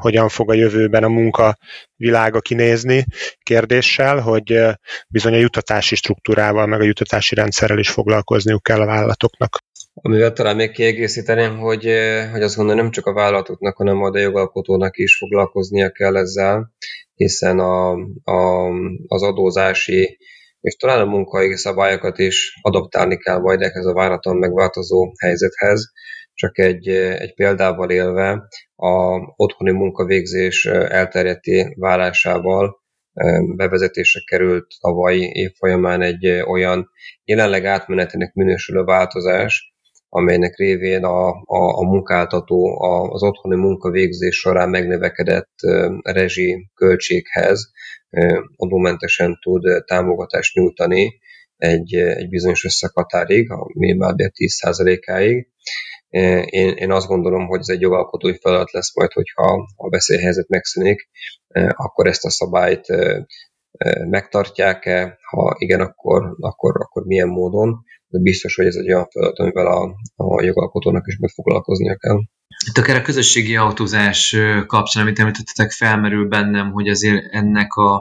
hogyan 0.00 0.28
fog 0.28 0.50
a 0.50 0.54
jövőben 0.54 1.04
a 1.04 1.08
munka 1.08 1.58
világa 1.96 2.40
kinézni 2.40 3.04
kérdéssel, 3.42 4.18
hogy 4.18 4.60
bizony 5.08 5.34
a 5.34 5.38
jutatási 5.38 5.94
struktúrával, 5.94 6.66
meg 6.66 6.80
a 6.80 6.84
jutatási 6.84 7.34
rendszerrel 7.34 7.78
is 7.78 7.90
foglalkozniuk 7.90 8.62
kell 8.62 8.80
a 8.80 8.86
vállalatoknak. 8.86 9.58
Amivel 9.94 10.32
talán 10.32 10.56
még 10.56 10.70
kiegészíteném, 10.70 11.58
hogy, 11.58 11.84
hogy 12.32 12.42
azt 12.42 12.56
gondolom 12.56 12.82
nem 12.82 12.90
csak 12.90 13.06
a 13.06 13.12
vállalatoknak, 13.12 13.76
hanem 13.76 13.96
majd 13.96 14.14
a 14.14 14.18
jogalkotónak 14.18 14.96
is 14.96 15.16
foglalkoznia 15.16 15.90
kell 15.90 16.16
ezzel, 16.16 16.72
hiszen 17.14 17.58
a, 17.58 17.90
a, 18.24 18.68
az 19.06 19.22
adózási 19.22 20.18
és 20.60 20.76
talán 20.76 21.00
a 21.00 21.10
munkai 21.10 21.56
szabályokat 21.56 22.18
is 22.18 22.58
adaptálni 22.60 23.16
kell 23.16 23.38
majd 23.38 23.60
ehhez 23.60 23.86
a 23.86 23.92
váraton 23.92 24.36
megváltozó 24.36 25.12
helyzethez. 25.18 25.92
Csak 26.40 26.58
egy, 26.58 26.88
egy 26.88 27.34
példával 27.34 27.90
élve, 27.90 28.48
a 28.76 29.18
otthoni 29.36 29.72
munkavégzés 29.72 30.64
elterjedté 30.66 31.74
válásával 31.78 32.80
bevezetésre 33.56 34.20
került 34.24 34.66
tavaly 34.80 35.16
év 35.16 35.50
folyamán 35.58 36.02
egy 36.02 36.26
olyan 36.26 36.90
jelenleg 37.24 37.64
átmenetének 37.64 38.32
minősülő 38.34 38.82
változás, 38.82 39.74
amelynek 40.08 40.56
révén 40.56 41.04
a, 41.04 41.28
a, 41.28 41.78
a 41.78 41.82
munkáltató 41.82 42.80
az 43.12 43.22
otthoni 43.22 43.56
munkavégzés 43.56 44.36
során 44.36 44.68
megnövekedett 44.68 45.54
rezsi 46.02 46.70
költséghez 46.74 47.70
adómentesen 48.56 49.38
tud 49.40 49.84
támogatást 49.84 50.54
nyújtani 50.54 51.20
egy, 51.56 51.94
egy 51.94 52.28
bizonyos 52.28 52.64
összekatárig, 52.64 53.50
a 53.50 53.70
minimálbér 53.74 54.30
10%-áig. 54.34 55.48
Én, 56.10 56.72
én 56.74 56.90
azt 56.90 57.06
gondolom, 57.06 57.46
hogy 57.46 57.58
ez 57.58 57.68
egy 57.68 57.80
jogalkotói 57.80 58.38
feladat 58.38 58.72
lesz 58.72 58.96
majd, 58.96 59.12
hogyha 59.12 59.66
a 59.76 59.88
veszélyhelyzet 59.88 60.48
megszűnik, 60.48 61.08
akkor 61.72 62.06
ezt 62.06 62.24
a 62.24 62.30
szabályt 62.30 62.86
megtartják-e, 64.08 65.18
ha 65.30 65.54
igen, 65.58 65.80
akkor, 65.80 66.36
akkor, 66.40 66.74
akkor 66.78 67.04
milyen 67.04 67.28
módon, 67.28 67.84
de 68.06 68.18
biztos, 68.18 68.54
hogy 68.54 68.66
ez 68.66 68.74
egy 68.74 68.92
olyan 68.92 69.08
feladat, 69.10 69.38
amivel 69.38 69.66
a, 69.66 69.94
a 70.16 70.42
jogalkotónak 70.42 71.06
is 71.06 71.16
meg 71.18 71.30
foglalkoznia 71.30 71.96
kell. 71.96 72.18
Itt 72.68 72.78
akár 72.78 72.96
a 72.96 73.02
közösségi 73.02 73.56
autózás 73.56 74.36
kapcsán, 74.66 75.02
amit 75.02 75.18
említettetek, 75.18 75.70
felmerül 75.70 76.28
bennem, 76.28 76.70
hogy 76.70 76.88
azért 76.88 77.32
ennek 77.32 77.74
a, 77.74 77.94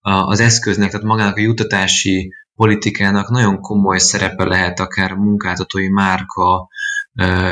a, 0.00 0.10
az 0.10 0.40
eszköznek, 0.40 0.90
tehát 0.90 1.06
magának 1.06 1.36
a 1.36 1.40
jutatási 1.40 2.32
politikának 2.54 3.30
nagyon 3.30 3.60
komoly 3.60 3.98
szerepe 3.98 4.44
lehet 4.44 4.80
akár 4.80 5.12
munkáltatói 5.12 5.88
márka 5.88 6.68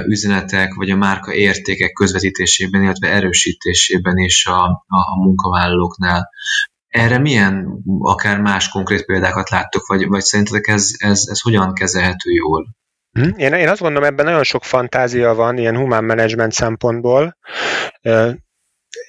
üzenetek, 0.06 0.74
vagy 0.74 0.90
a 0.90 0.96
márka 0.96 1.32
értékek 1.34 1.92
közvetítésében, 1.92 2.82
illetve 2.82 3.08
erősítésében 3.08 4.18
is 4.18 4.46
a, 4.46 4.64
a, 4.64 4.96
a 4.96 5.16
munkavállalóknál. 5.16 6.28
Erre 6.88 7.18
milyen, 7.18 7.82
akár 7.98 8.40
más 8.40 8.68
konkrét 8.68 9.04
példákat 9.04 9.50
láttok, 9.50 9.86
vagy, 9.86 10.06
vagy 10.06 10.20
szerintetek 10.20 10.66
ez, 10.66 10.90
ez, 10.98 11.22
ez 11.30 11.40
hogyan 11.40 11.74
kezelhető 11.74 12.30
jól? 12.30 12.76
Hm? 13.12 13.30
Én, 13.36 13.52
én 13.52 13.68
azt 13.68 13.80
gondolom, 13.80 14.08
ebben 14.08 14.24
nagyon 14.24 14.42
sok 14.42 14.64
fantázia 14.64 15.34
van, 15.34 15.58
ilyen 15.58 15.76
humán 15.76 16.04
management 16.04 16.52
szempontból. 16.52 17.36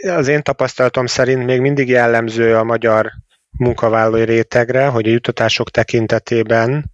Az 0.07 0.27
én 0.27 0.41
tapasztalatom 0.41 1.05
szerint 1.05 1.45
még 1.45 1.59
mindig 1.61 1.87
jellemző 1.87 2.55
a 2.55 2.63
magyar 2.63 3.11
munkavállalói 3.57 4.25
rétegre, 4.25 4.87
hogy 4.87 5.07
a 5.07 5.11
jutatások 5.11 5.69
tekintetében 5.69 6.91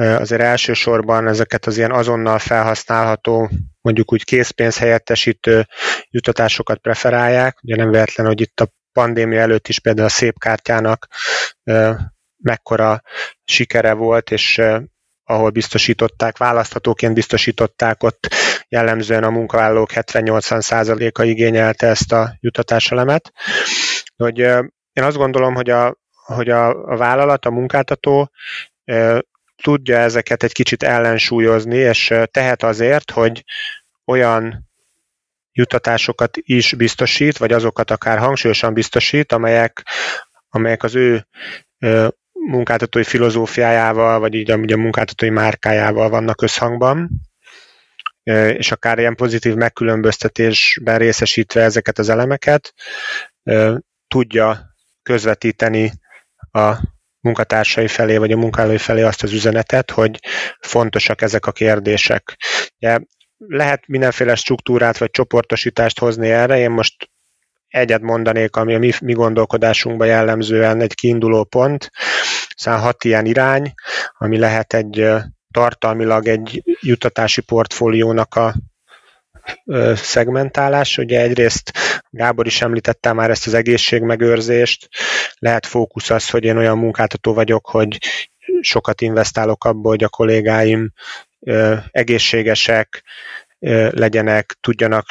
azért 0.00 0.40
elsősorban 0.40 1.28
ezeket 1.28 1.66
az 1.66 1.76
ilyen 1.76 1.92
azonnal 1.92 2.38
felhasználható, 2.38 3.50
mondjuk 3.80 4.12
úgy 4.12 4.24
készpénz 4.24 4.78
helyettesítő 4.78 5.66
jutatásokat 6.10 6.78
preferálják. 6.78 7.58
Ugye 7.62 7.76
nem 7.76 7.90
véletlen, 7.90 8.26
hogy 8.26 8.40
itt 8.40 8.60
a 8.60 8.72
pandémia 8.92 9.40
előtt 9.40 9.68
is 9.68 9.80
például 9.80 10.06
a 10.06 10.10
szép 10.10 10.38
kártyának 10.38 11.06
mekkora 12.36 13.02
sikere 13.44 13.92
volt, 13.92 14.30
és 14.30 14.62
ahol 15.24 15.50
biztosították, 15.50 16.36
választhatóként 16.36 17.14
biztosították, 17.14 18.02
ott 18.02 18.28
jellemzően 18.68 19.24
a 19.24 19.30
munkavállalók 19.30 19.90
70-80%-a 19.94 21.22
igényelte 21.22 21.86
ezt 21.86 22.12
a 22.12 22.36
jutatáselemet. 22.40 23.32
Hogy 24.16 24.38
én 24.92 25.04
azt 25.04 25.16
gondolom, 25.16 25.54
hogy 25.54 25.70
a, 25.70 25.96
hogy 26.10 26.48
a, 26.48 26.68
a 26.68 26.96
vállalat, 26.96 27.44
a 27.44 27.50
munkáltató 27.50 28.30
tudja 29.62 29.96
ezeket 29.98 30.42
egy 30.42 30.52
kicsit 30.52 30.82
ellensúlyozni, 30.82 31.76
és 31.76 32.14
tehet 32.30 32.62
azért, 32.62 33.10
hogy 33.10 33.44
olyan 34.04 34.68
juttatásokat 35.52 36.36
is 36.40 36.74
biztosít, 36.74 37.38
vagy 37.38 37.52
azokat 37.52 37.90
akár 37.90 38.18
hangsúlyosan 38.18 38.74
biztosít, 38.74 39.32
amelyek, 39.32 39.86
amelyek 40.48 40.82
az 40.82 40.94
ő 40.94 41.26
munkáltatói 42.32 43.04
filozófiájával, 43.04 44.18
vagy 44.18 44.34
így 44.34 44.50
a 44.50 44.56
munkáltatói 44.56 45.30
márkájával 45.30 46.08
vannak 46.08 46.42
összhangban, 46.42 47.10
és 48.56 48.72
akár 48.72 48.98
ilyen 48.98 49.14
pozitív 49.14 49.54
megkülönböztetésben 49.54 50.98
részesítve 50.98 51.62
ezeket 51.62 51.98
az 51.98 52.08
elemeket, 52.08 52.74
tudja 54.08 54.74
közvetíteni 55.02 55.92
a 56.50 56.76
munkatársai 57.20 57.88
felé, 57.88 58.16
vagy 58.16 58.32
a 58.32 58.36
munkálói 58.36 58.78
felé 58.78 59.02
azt 59.02 59.22
az 59.22 59.32
üzenetet, 59.32 59.90
hogy 59.90 60.18
fontosak 60.60 61.22
ezek 61.22 61.46
a 61.46 61.52
kérdések. 61.52 62.36
Ugye, 62.76 62.98
lehet 63.36 63.86
mindenféle 63.86 64.34
struktúrát 64.34 64.98
vagy 64.98 65.10
csoportosítást 65.10 65.98
hozni 65.98 66.30
erre, 66.30 66.58
én 66.58 66.70
most 66.70 67.10
egyet 67.68 68.00
mondanék, 68.00 68.56
ami 68.56 68.74
a 68.74 68.78
mi, 68.78 68.90
mi 69.00 69.12
gondolkodásunkban 69.12 70.06
jellemzően 70.06 70.80
egy 70.80 70.94
kiinduló 70.94 71.44
pont, 71.44 71.90
szóval 72.56 72.80
hat 72.80 73.04
ilyen 73.04 73.26
irány, 73.26 73.72
ami 74.18 74.38
lehet 74.38 74.74
egy 74.74 75.08
tartalmilag 75.50 76.26
egy 76.26 76.62
jutatási 76.80 77.40
portfóliónak 77.40 78.34
a 78.34 78.54
szegmentálás. 79.94 80.98
Ugye 80.98 81.20
egyrészt 81.20 81.72
Gábor 82.10 82.46
is 82.46 82.62
említette 82.62 83.12
már 83.12 83.30
ezt 83.30 83.46
az 83.46 83.54
egészségmegőrzést, 83.54 84.88
lehet 85.38 85.66
fókusz 85.66 86.10
az, 86.10 86.30
hogy 86.30 86.44
én 86.44 86.56
olyan 86.56 86.78
munkáltató 86.78 87.34
vagyok, 87.34 87.66
hogy 87.66 87.98
sokat 88.60 89.00
investálok 89.00 89.64
abba, 89.64 89.88
hogy 89.88 90.04
a 90.04 90.08
kollégáim 90.08 90.92
egészségesek 91.90 93.02
legyenek, 93.90 94.56
tudjanak 94.60 95.06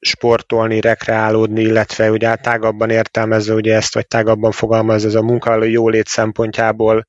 sportolni, 0.00 0.80
rekreálódni, 0.80 1.62
illetve 1.62 2.10
ugye 2.10 2.34
tágabban 2.36 2.90
értelmezve 2.90 3.54
ugye 3.54 3.74
ezt, 3.74 3.94
vagy 3.94 4.06
tágabban 4.06 4.50
fogalmaz 4.50 5.04
ez 5.04 5.14
a 5.14 5.22
munkavállaló 5.22 5.70
jólét 5.70 6.08
szempontjából 6.08 7.06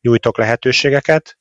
nyújtok 0.00 0.38
lehetőségeket. 0.38 1.38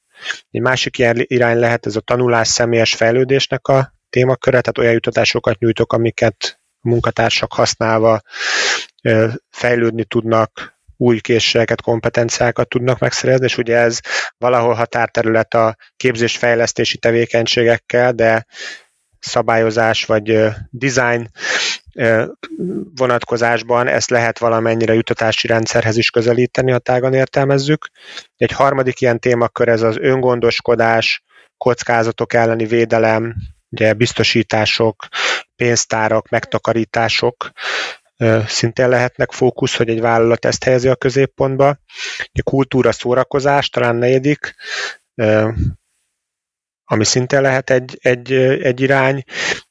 Egy 0.52 0.62
másik 0.62 0.98
irány 1.16 1.58
lehet 1.58 1.86
ez 1.86 1.96
a 1.96 2.00
tanulás 2.00 2.48
személyes 2.48 2.96
fejlődésnek 2.96 3.68
a 3.68 3.95
témaköre, 4.16 4.62
tehát 4.62 4.78
olyan 4.78 4.94
jutatásokat 4.94 5.60
nyújtok, 5.60 5.94
amiket 5.94 6.60
munkatársak 6.82 7.54
használva 7.54 8.22
fejlődni 9.50 10.04
tudnak, 10.04 10.74
új 10.98 11.20
készségeket, 11.20 11.82
kompetenciákat 11.82 12.70
tudnak 12.70 13.00
megszerezni, 13.00 13.46
és 13.46 13.58
ugye 13.58 13.78
ez 13.78 14.00
valahol 14.38 14.74
határterület 14.74 15.54
a 15.54 15.76
képzésfejlesztési 15.98 16.98
tevékenységekkel, 16.98 18.12
de 18.14 18.46
szabályozás 19.20 20.06
vagy 20.06 20.40
design 20.70 21.30
vonatkozásban 22.96 23.88
ezt 23.88 24.10
lehet 24.10 24.40
valamennyire 24.40 24.94
jutatási 24.94 25.48
rendszerhez 25.48 25.98
is 25.98 26.10
közelíteni, 26.10 26.72
ha 26.72 26.80
tágan 26.80 27.14
értelmezzük. 27.14 27.88
Egy 28.38 28.52
harmadik 28.52 29.02
ilyen 29.02 29.20
témakör 29.20 29.68
ez 29.68 29.82
az 29.82 29.98
öngondoskodás, 29.98 31.24
kockázatok 31.58 32.34
elleni 32.34 32.66
védelem, 32.66 33.36
ugye 33.80 33.94
biztosítások, 33.94 35.08
pénztárak, 35.56 36.30
megtakarítások 36.30 37.52
szintén 38.48 38.90
lehetnek 38.90 39.32
fókusz, 39.32 39.76
hogy 39.76 39.90
egy 39.90 40.02
vállalat 40.02 40.46
ezt 40.46 40.64
helyezi 40.64 40.88
a 40.88 40.96
középpontba. 40.96 41.68
A 42.34 42.44
kultúra, 42.44 42.92
szórakozás, 42.92 43.70
talán 43.70 43.96
negyedik, 43.96 44.56
ami 46.86 47.06
szintén 47.06 47.42
lehet 47.42 47.70
egy, 47.70 47.98
egy, 48.02 48.32
egy 48.34 48.82
irány, 48.82 49.24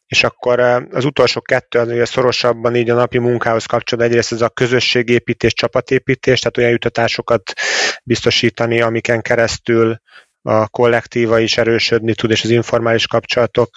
és 0.07 0.25
akkor 0.25 0.61
az 0.91 1.05
utolsó 1.05 1.41
kettő 1.41 1.79
az 1.79 1.89
ugye 1.89 2.05
szorosabban 2.05 2.77
így 2.77 2.91
a 2.91 2.95
napi 2.95 3.19
munkához 3.19 3.65
kapcsolódó 3.65 4.09
egyrészt 4.09 4.33
ez 4.33 4.41
a 4.41 4.49
közösségépítés, 4.49 5.53
csapatépítés, 5.53 6.41
tehát 6.41 6.57
olyan 6.57 6.71
jutatásokat 6.71 7.53
biztosítani, 8.05 8.81
amiken 8.81 9.23
keresztül 9.23 10.01
a 10.47 10.69
kollektíva 10.69 11.39
is 11.39 11.59
erősödni 11.59 12.15
tud, 12.15 12.31
és 12.31 12.45
az 12.45 12.51
informális 12.51 13.07
kapcsolatok 13.07 13.71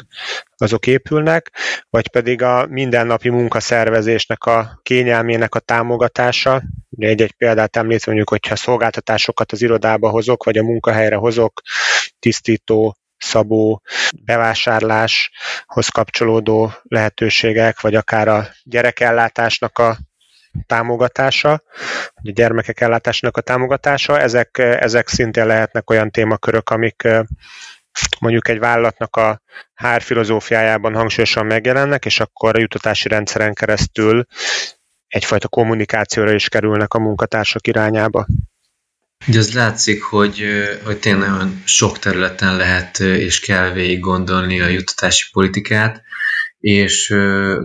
azok 0.58 0.88
épülnek, 0.88 1.52
vagy 1.90 2.10
pedig 2.10 2.42
a 2.42 2.66
mindennapi 2.70 3.30
munkaszervezésnek 3.30 4.44
a 4.44 4.80
kényelmének 4.84 5.56
a 5.56 5.60
támogatása. 5.60 6.64
Ugye 6.90 7.08
egy-egy 7.08 7.32
példát 7.32 7.76
említve 7.76 8.06
mondjuk, 8.06 8.30
hogyha 8.30 8.56
szolgáltatásokat 8.56 9.52
az 9.52 9.62
irodába 9.62 10.10
hozok, 10.10 10.44
vagy 10.44 10.58
a 10.58 10.64
munkahelyre 10.64 11.16
hozok, 11.16 11.62
tisztító, 12.20 12.98
szabó 13.18 13.82
bevásárláshoz 14.24 15.88
kapcsolódó 15.92 16.72
lehetőségek, 16.84 17.82
vagy 17.82 17.96
akár 17.96 18.28
a 18.28 18.48
gyerekellátásnak 18.64 19.78
a 19.78 19.98
támogatása, 20.66 21.52
a 22.16 22.32
gyermekek 22.32 22.82
ellátásnak 22.82 23.38
a 23.38 23.42
támogatása, 23.42 24.20
ezek, 24.20 24.58
ezek 24.58 25.08
szintén 25.08 25.46
lehetnek 25.46 25.90
olyan 25.90 26.12
témakörök, 26.12 26.70
amik 26.70 27.08
mondjuk 28.20 28.48
egy 28.48 28.60
vállalatnak 28.60 29.16
a 29.16 29.42
HR 29.76 30.02
filozófiájában 30.02 30.96
hangsúlyosan 30.96 31.46
megjelennek, 31.46 32.06
és 32.06 32.20
akkor 32.20 32.56
a 32.56 32.60
jutatási 32.60 33.08
rendszeren 33.08 33.54
keresztül 33.54 34.26
egyfajta 35.08 35.48
kommunikációra 35.48 36.34
is 36.34 36.50
kerülnek 36.50 36.94
a 36.94 37.00
munkatársak 37.00 37.68
irányába. 37.68 38.26
Ugye 39.28 39.40
az 39.40 39.54
látszik, 39.54 40.04
hogy, 40.04 40.44
hogy 40.84 40.98
tényleg 40.98 41.30
sok 41.64 42.00
területen 42.00 42.56
lehet 42.56 43.00
és 43.00 43.40
kell 43.40 43.72
végig 43.72 44.00
gondolni 44.00 44.62
a 44.62 44.68
juttatási 44.68 45.30
politikát, 45.32 46.02
és 46.68 47.16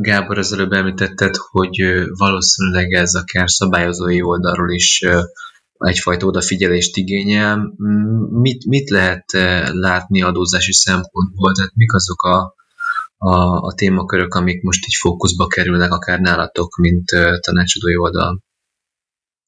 Gábor 0.01 0.39
az 0.39 0.53
előbb 0.53 0.73
említetted, 0.73 1.35
hogy 1.37 1.83
valószínűleg 2.19 2.93
ez 2.93 3.15
akár 3.15 3.51
szabályozói 3.51 4.23
oldalról 4.23 4.71
is 4.71 5.05
egyfajta 5.79 6.27
odafigyelést 6.27 6.97
igényel. 6.97 7.75
Mit, 8.31 8.67
mit 8.67 8.91
lehet 8.91 9.25
látni 9.73 10.23
adózási 10.23 10.73
szempontból? 10.73 11.53
Tehát 11.53 11.73
mik 11.75 11.93
azok 11.93 12.23
a, 12.23 12.55
a, 13.17 13.35
a 13.67 13.73
témakörök, 13.75 14.35
amik 14.35 14.63
most 14.63 14.87
így 14.87 14.97
fókuszba 15.01 15.47
kerülnek, 15.47 15.93
akár 15.93 16.21
nálatok, 16.21 16.77
mint 16.77 17.09
tanácsadói 17.41 17.97
oldal? 17.97 18.43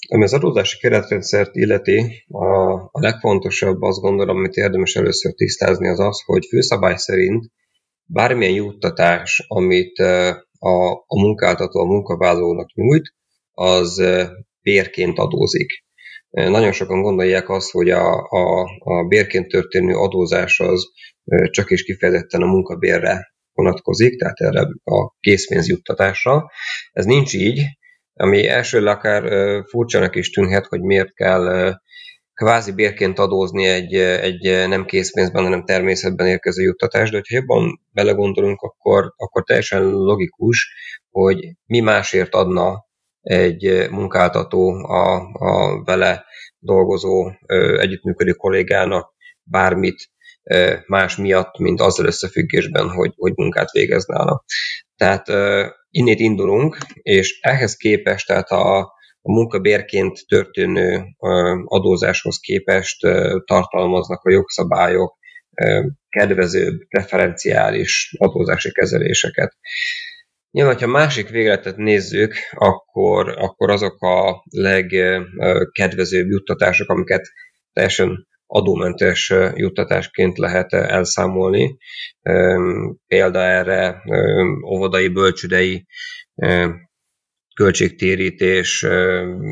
Ami 0.09 0.23
az 0.23 0.33
adózási 0.33 0.79
keretrendszert 0.79 1.55
illeti, 1.55 2.25
a, 2.29 2.73
a 2.73 3.01
legfontosabb 3.01 3.83
azt 3.83 4.01
gondolom, 4.01 4.37
amit 4.37 4.55
érdemes 4.55 4.95
először 4.95 5.35
tisztázni, 5.35 5.89
az 5.89 6.01
az, 6.01 6.23
hogy 6.25 6.47
főszabály 6.51 6.97
szerint 6.97 7.53
bármilyen 8.07 8.55
juttatás, 8.55 9.45
amit 9.49 9.99
a, 10.59 10.91
a 11.07 11.21
munkáltató 11.21 11.81
a 11.81 11.87
munkavállalónak 11.87 12.75
nyújt, 12.75 13.15
az 13.51 14.03
bérként 14.63 15.19
adózik. 15.19 15.85
Nagyon 16.31 16.73
sokan 16.73 17.03
gondolják 17.03 17.49
azt, 17.49 17.71
hogy 17.71 17.91
a, 17.91 18.15
a, 18.29 18.69
a 18.79 19.05
bérként 19.09 19.49
történő 19.49 19.95
adózás 19.95 20.61
az 20.61 20.87
csak 21.51 21.71
és 21.71 21.83
kifejezetten 21.83 22.43
a 22.43 22.47
munkabérre 22.47 23.35
vonatkozik, 23.53 24.19
tehát 24.19 24.41
erre 24.41 24.61
a 24.85 25.15
készpénzjuttatásra. 25.21 26.51
Ez 26.93 27.05
nincs 27.05 27.35
így, 27.35 27.63
ami 28.13 28.47
elsőre 28.47 28.91
akár 28.91 29.23
furcsának 29.69 30.17
is 30.17 30.31
tűnhet, 30.31 30.67
hogy 30.67 30.81
miért 30.81 31.15
kell 31.15 31.75
kvázi 32.35 32.73
bérként 32.73 33.19
adózni 33.19 33.67
egy, 33.67 33.95
egy 33.95 34.69
nem 34.69 34.85
készpénzben, 34.85 35.43
hanem 35.45 35.65
természetben 35.65 36.27
érkező 36.27 36.63
juttatás, 36.63 37.11
de 37.11 37.17
hogyha 37.17 37.37
jobban 37.37 37.81
belegondolunk, 37.93 38.61
akkor, 38.61 39.13
akkor 39.17 39.45
teljesen 39.45 39.83
logikus, 39.83 40.73
hogy 41.11 41.57
mi 41.67 41.81
másért 41.81 42.35
adna 42.35 42.87
egy 43.21 43.89
munkáltató 43.91 44.71
a, 44.71 45.15
a 45.33 45.83
vele 45.85 46.25
dolgozó, 46.59 47.31
együttműködő 47.79 48.33
kollégának 48.33 49.15
bármit 49.43 50.11
más 50.87 51.17
miatt, 51.17 51.59
mint 51.59 51.81
azzal 51.81 52.07
összefüggésben, 52.07 52.91
hogy, 52.91 53.13
hogy 53.17 53.33
munkát 53.37 53.71
végez 53.71 54.07
nála. 54.07 54.45
Tehát 54.97 55.27
innét 55.91 56.19
indulunk, 56.19 56.79
és 56.93 57.39
ehhez 57.41 57.77
képest, 57.77 58.27
tehát 58.27 58.51
a, 58.51 58.93
a 59.27 59.33
munkabérként 59.33 60.27
történő 60.27 61.05
adózáshoz 61.65 62.39
képest 62.39 63.01
tartalmaznak 63.45 64.25
a 64.25 64.31
jogszabályok 64.31 65.17
kedvezőbb, 66.09 66.89
preferenciális 66.89 68.15
adózási 68.19 68.73
kezeléseket. 68.73 69.57
Nyilván, 70.51 70.79
ha 70.79 70.87
másik 70.87 71.29
végletet 71.29 71.77
nézzük, 71.77 72.35
akkor, 72.51 73.29
akkor 73.29 73.71
azok 73.71 74.03
a 74.03 74.45
legkedvezőbb 74.51 76.29
juttatások, 76.29 76.89
amiket 76.89 77.29
teljesen 77.73 78.27
adómentes 78.47 79.33
juttatásként 79.55 80.39
lehet 80.39 80.73
elszámolni. 80.73 81.77
Példa 83.07 83.41
erre 83.41 84.03
óvodai, 84.67 85.09
bölcsüdei 85.09 85.87
költségtérítés, 87.55 88.87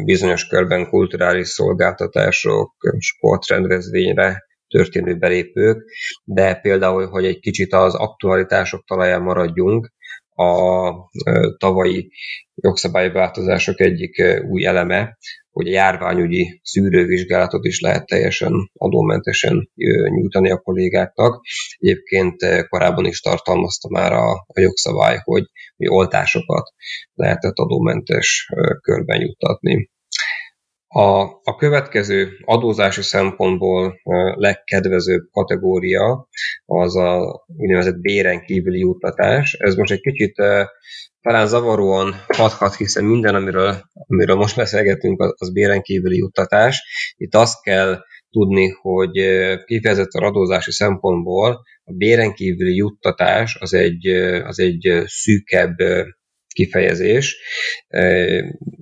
bizonyos 0.05 0.47
körben 0.47 0.89
kulturális 0.89 1.49
szolgáltatások, 1.49 2.75
sportrendezvényre 2.99 4.43
történő 4.69 5.17
belépők, 5.17 5.85
de 6.25 6.55
például, 6.55 7.07
hogy 7.07 7.25
egy 7.25 7.39
kicsit 7.39 7.73
az 7.73 7.95
aktualitások 7.95 8.85
talaján 8.85 9.23
maradjunk, 9.23 9.93
a 10.35 10.93
tavalyi 11.59 12.13
jogszabályváltozások 12.55 13.81
egyik 13.81 14.23
új 14.49 14.65
eleme, 14.65 15.17
hogy 15.53 15.67
a 15.67 15.71
járványügyi 15.71 16.61
szűrővizsgálatot 16.63 17.65
is 17.65 17.81
lehet 17.81 18.07
teljesen 18.07 18.71
adómentesen 18.73 19.71
nyújtani 20.09 20.51
a 20.51 20.59
kollégáknak. 20.59 21.43
Egyébként 21.79 22.37
korábban 22.69 23.05
is 23.05 23.21
tartalmazta 23.21 23.89
már 23.89 24.13
a, 24.13 24.31
a 24.33 24.61
jogszabály, 24.61 25.19
hogy, 25.25 25.45
hogy 25.77 25.87
oltásokat 25.89 26.73
lehetett 27.15 27.57
adómentes 27.57 28.49
körben 28.81 29.21
juttatni. 29.21 29.91
A, 30.95 31.23
a 31.43 31.57
következő 31.59 32.29
adózási 32.45 33.03
szempontból 33.03 34.01
legkedvezőbb 34.35 35.23
kategória 35.31 36.29
az 36.65 36.97
a 36.97 37.45
úgynevezett 37.57 38.01
béren 38.01 38.45
kívüli 38.45 38.79
juttatás. 38.79 39.53
Ez 39.53 39.75
most 39.75 39.93
egy 39.93 40.01
kicsit 40.01 40.35
talán 41.21 41.47
zavaróan 41.47 42.15
hathat, 42.27 42.75
hiszen 42.75 43.05
minden, 43.05 43.35
amiről, 43.35 43.83
amiről 43.93 44.37
most 44.37 44.57
beszélgetünk, 44.57 45.21
az, 45.37 45.53
béren 45.53 45.83
kívüli 45.83 46.17
juttatás. 46.17 46.83
Itt 47.17 47.35
azt 47.35 47.63
kell 47.63 47.99
tudni, 48.31 48.69
hogy 48.69 49.13
kifejezetten 49.65 50.23
adózási 50.23 50.73
szempontból 50.73 51.63
a 51.85 51.93
béren 51.93 52.33
kívüli 52.33 52.77
juttatás 52.77 53.57
az 53.61 53.75
egy, 53.75 54.07
az 54.45 54.61
egy 54.61 55.03
szűkebb 55.07 55.77
kifejezés. 56.53 57.37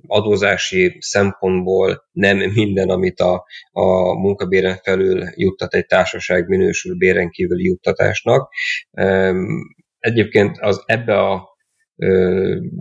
Adózási 0.07 0.97
szempontból 0.99 2.03
nem 2.11 2.37
minden, 2.37 2.89
amit 2.89 3.19
a, 3.19 3.45
a 3.71 4.19
munkabéren 4.19 4.77
felül 4.83 5.23
juttat 5.35 5.73
egy 5.73 5.85
társaság 5.85 6.47
minősül 6.47 6.97
béren 6.97 7.29
kívüli 7.29 7.63
juttatásnak. 7.63 8.49
Egyébként 9.99 10.57
az 10.59 10.83
ebbe 10.85 11.19
a 11.19 11.49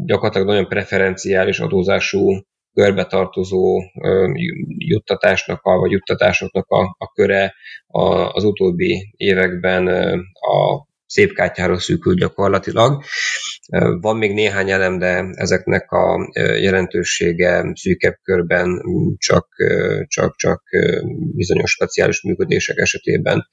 gyakorlatilag 0.04 0.46
nagyon 0.46 0.68
preferenciális 0.68 1.58
adózású 1.58 2.42
körbe 2.74 3.04
tartozó 3.04 3.80
juttatásnak 4.78 5.62
a, 5.62 5.78
vagy 5.78 5.90
juttatásoknak 5.90 6.68
a, 6.68 6.96
a 6.98 7.12
köre 7.14 7.54
a, 7.86 8.04
az 8.32 8.44
utóbbi 8.44 9.14
években 9.16 9.88
a 10.32 10.88
szép 11.10 11.32
kártyára 11.32 11.78
szűkül 11.78 12.14
gyakorlatilag. 12.14 13.02
Van 14.00 14.16
még 14.16 14.32
néhány 14.32 14.70
elem, 14.70 14.98
de 14.98 15.24
ezeknek 15.32 15.90
a 15.90 16.30
jelentősége 16.60 17.72
szűkebb 17.74 18.14
körben 18.22 18.82
csak, 19.16 19.48
csak, 20.06 20.36
csak 20.36 20.62
bizonyos 21.34 21.70
speciális 21.70 22.22
működések 22.22 22.76
esetében 22.76 23.46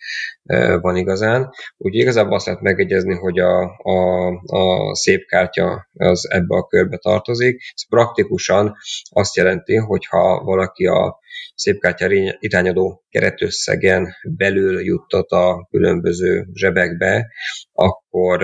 van 0.82 0.96
igazán. 0.96 1.50
Úgyhogy 1.78 2.02
igazából 2.02 2.36
azt 2.36 2.46
lehet 2.46 2.62
megegyezni, 2.62 3.14
hogy 3.14 3.40
a, 3.40 3.62
a, 3.78 4.28
a 4.46 4.96
szép 4.96 5.26
kártya 5.26 5.88
az 5.94 6.30
ebbe 6.30 6.56
a 6.56 6.68
körbe 6.68 6.98
tartozik. 6.98 7.62
Ez 7.74 7.88
praktikusan 7.90 8.76
azt 9.10 9.36
jelenti, 9.36 9.76
hogy 9.76 10.06
ha 10.06 10.44
valaki 10.44 10.86
a 10.86 11.20
szépkártya 11.56 12.12
irányadó 12.40 13.04
keretösszegen 13.10 14.08
belül 14.38 14.86
juttat 14.86 15.30
a 15.30 15.68
különböző 15.72 16.46
zsebekbe, 16.54 17.28
akkor 17.72 18.44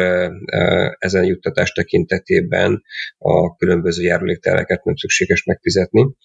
ezen 0.97 1.25
juttatás 1.25 1.71
tekintetében 1.71 2.81
a 3.17 3.55
különböző 3.55 4.03
járuléktereket 4.03 4.83
nem 4.83 4.95
szükséges 4.95 5.43
megfizetni. 5.43 6.15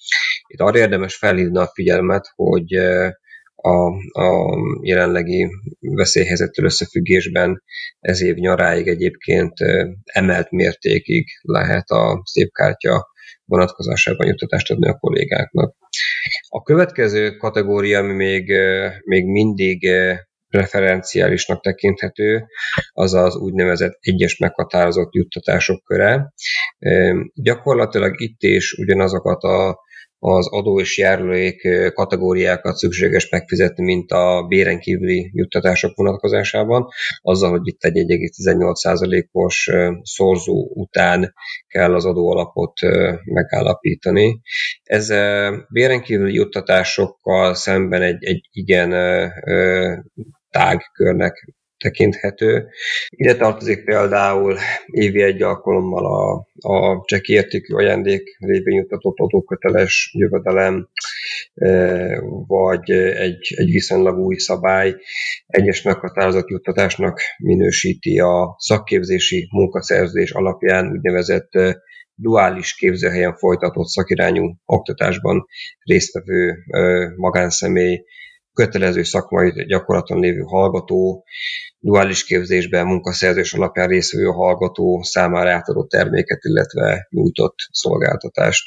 Itt 0.47 0.61
arra 0.61 0.79
érdemes 0.79 1.17
felhívni 1.17 1.59
a 1.59 1.71
figyelmet, 1.75 2.27
hogy 2.35 2.75
a, 3.61 3.87
a 4.21 4.57
jelenlegi 4.83 5.47
veszélyhelyzettől 5.81 6.65
összefüggésben 6.65 7.63
ez 8.01 8.23
év 8.23 8.35
nyaráig 8.35 8.89
egyébként 8.89 9.53
emelt 10.05 10.51
mértékig 10.51 11.27
lehet 11.43 11.89
a 11.89 12.23
szépkártya 12.25 13.07
vonatkozásában 13.45 14.27
juttatást 14.27 14.71
adni 14.71 14.89
a 14.89 14.99
kollégáknak. 14.99 15.77
A 16.49 16.63
következő 16.63 17.37
kategória, 17.37 17.99
ami 17.99 18.13
még, 18.13 18.53
még 19.05 19.25
mindig 19.25 19.91
preferenciálisnak 20.49 21.61
tekinthető, 21.63 22.47
az 22.93 23.15
az 23.15 23.37
úgynevezett 23.37 23.99
egyes 24.01 24.39
meghatározott 24.39 25.15
juttatások 25.15 25.85
köre. 25.85 26.33
Gyakorlatilag 27.35 28.21
itt 28.21 28.43
is 28.43 28.73
ugyanazokat 28.73 29.43
a 29.43 29.79
az 30.19 30.49
adó 30.53 30.81
és 30.81 30.99
járulék 30.99 31.69
kategóriákat 31.93 32.77
szükséges 32.77 33.31
megfizetni, 33.31 33.85
mint 33.85 34.11
a 34.11 34.47
béren 34.49 34.79
kívüli 34.79 35.31
juttatások 35.35 35.97
vonatkozásában, 35.97 36.87
azzal, 37.21 37.51
hogy 37.51 37.61
itt 37.65 37.83
egy 37.83 37.97
1,18%-os 37.97 39.71
szorzó 40.03 40.71
után 40.75 41.35
kell 41.67 41.95
az 41.95 42.05
adóalapot 42.05 42.73
megállapítani. 43.25 44.41
Ez 44.83 45.09
béren 45.69 46.03
kívüli 46.03 46.35
juttatásokkal 46.35 47.55
szemben 47.55 48.03
egy, 48.03 48.25
egy 48.25 48.49
igen 48.53 48.91
tág 50.51 50.81
körnek 50.93 51.58
tekinthető. 51.79 52.69
Ide 53.09 53.37
tartozik 53.37 53.85
például 53.85 54.57
évi 54.87 55.23
egy 55.23 55.43
alkalommal 55.43 56.07
a, 56.07 56.49
a 56.69 57.05
csekki 57.05 57.33
értékű 57.33 57.75
ajándék 57.75 58.37
révén 58.39 58.77
juttatott 58.77 59.19
adóköteles 59.19 60.11
jövedelem, 60.15 60.89
e, 61.55 62.21
vagy 62.47 62.91
egy, 62.91 63.55
egy 63.57 63.71
viszonylag 63.71 64.19
új 64.19 64.37
szabály 64.37 64.95
egyes 65.47 65.83
meghatározott 65.83 66.49
juttatásnak 66.49 67.21
minősíti 67.39 68.19
a 68.19 68.55
szakképzési 68.59 69.49
munkaszerzés 69.51 70.31
alapján 70.31 70.91
úgynevezett 70.91 71.55
e, 71.55 71.77
duális 72.15 72.75
képzőhelyen 72.75 73.37
folytatott 73.37 73.87
szakirányú 73.87 74.55
oktatásban 74.65 75.47
résztvevő 75.85 76.65
e, 76.67 76.81
magánszemély 77.17 78.05
kötelező 78.59 79.03
szakmai 79.03 79.65
gyakorlaton 79.67 80.21
lévő 80.21 80.41
hallgató, 80.41 81.25
duális 81.79 82.25
képzésben 82.25 82.87
munkaszerzés 82.87 83.53
alapján 83.53 83.89
részvevő 83.89 84.27
hallgató 84.27 85.03
számára 85.03 85.51
átadott 85.51 85.89
terméket, 85.89 86.45
illetve 86.45 87.07
nyújtott 87.11 87.57
szolgáltatást. 87.71 88.65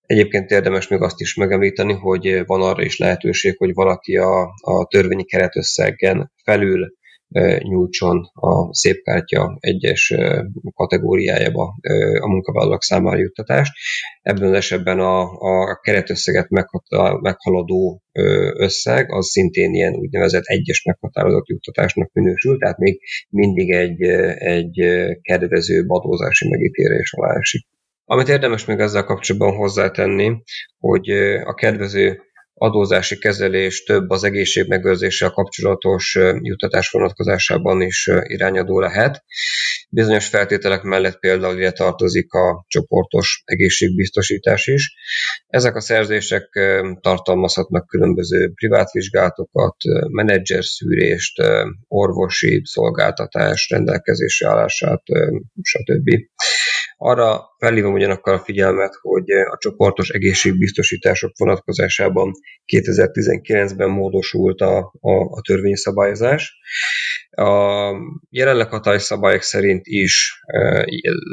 Egyébként 0.00 0.50
érdemes 0.50 0.88
még 0.88 1.00
azt 1.00 1.20
is 1.20 1.34
megemlíteni, 1.34 1.92
hogy 1.92 2.42
van 2.46 2.62
arra 2.62 2.82
is 2.82 2.98
lehetőség, 2.98 3.56
hogy 3.56 3.74
valaki 3.74 4.16
a, 4.16 4.42
a 4.60 4.86
törvényi 4.86 5.24
keretösszegen 5.24 6.32
felül 6.44 6.94
nyújtson 7.58 8.30
a 8.32 8.74
szépkártya 8.74 9.56
egyes 9.60 10.14
kategóriájába 10.74 11.74
a 12.20 12.28
munkavállalók 12.28 12.82
számára 12.82 13.18
juttatást. 13.18 13.72
Ebben 14.22 14.48
az 14.48 14.54
esetben 14.54 14.98
a, 14.98 15.20
a 15.22 15.80
keretösszeget 15.82 16.48
meghaladó 17.20 18.02
összeg 18.56 19.12
az 19.12 19.26
szintén 19.26 19.74
ilyen 19.74 19.94
úgynevezett 19.94 20.44
egyes 20.44 20.82
meghatározott 20.84 21.46
juttatásnak 21.46 22.12
minősül, 22.12 22.58
tehát 22.58 22.78
még 22.78 23.00
mindig 23.28 23.70
egy, 23.70 24.02
egy 24.38 24.86
kedvező 25.22 25.84
adózási 25.86 26.48
megítélés 26.48 27.12
alá 27.12 27.34
esik. 27.38 27.66
Amit 28.04 28.28
érdemes 28.28 28.64
még 28.64 28.78
ezzel 28.78 29.04
kapcsolatban 29.04 29.56
hozzátenni, 29.56 30.42
hogy 30.78 31.10
a 31.44 31.54
kedvező 31.54 32.20
adózási 32.60 33.18
kezelés 33.18 33.82
több 33.82 34.10
az 34.10 34.24
egészségmegőrzéssel 34.24 35.30
kapcsolatos 35.30 36.18
juttatás 36.40 36.90
vonatkozásában 36.90 37.80
is 37.80 38.10
irányadó 38.22 38.80
lehet. 38.80 39.24
Bizonyos 39.90 40.26
feltételek 40.28 40.82
mellett 40.82 41.18
például 41.18 41.56
ide 41.56 41.70
tartozik 41.72 42.32
a 42.32 42.64
csoportos 42.68 43.42
egészségbiztosítás 43.44 44.66
is. 44.66 44.94
Ezek 45.46 45.76
a 45.76 45.80
szerzések 45.80 46.48
tartalmazhatnak 47.00 47.86
különböző 47.86 48.52
privát 48.54 48.90
vizsgálatokat, 48.90 49.76
menedzser 50.08 50.64
szűrést, 50.64 51.42
orvosi 51.88 52.62
szolgáltatás 52.64 53.68
rendelkezésre 53.70 54.48
állását, 54.48 55.02
stb. 55.62 56.10
Arra 57.02 57.40
felhívom 57.58 57.92
ugyanakkor 57.92 58.32
a 58.32 58.38
figyelmet, 58.38 58.94
hogy 59.00 59.30
a 59.30 59.56
csoportos 59.58 60.08
egészségbiztosítások 60.08 61.32
vonatkozásában 61.38 62.32
2019-ben 62.72 63.90
módosult 63.90 64.60
a, 64.60 64.92
a, 65.00 65.10
a 65.10 65.40
törvényszabályozás. 65.46 66.58
A 67.30 67.92
jelenleg 68.30 68.68
hatályos 68.68 69.02
szabályok 69.02 69.42
szerint 69.42 69.86
is 69.86 70.40
e, 70.46 70.84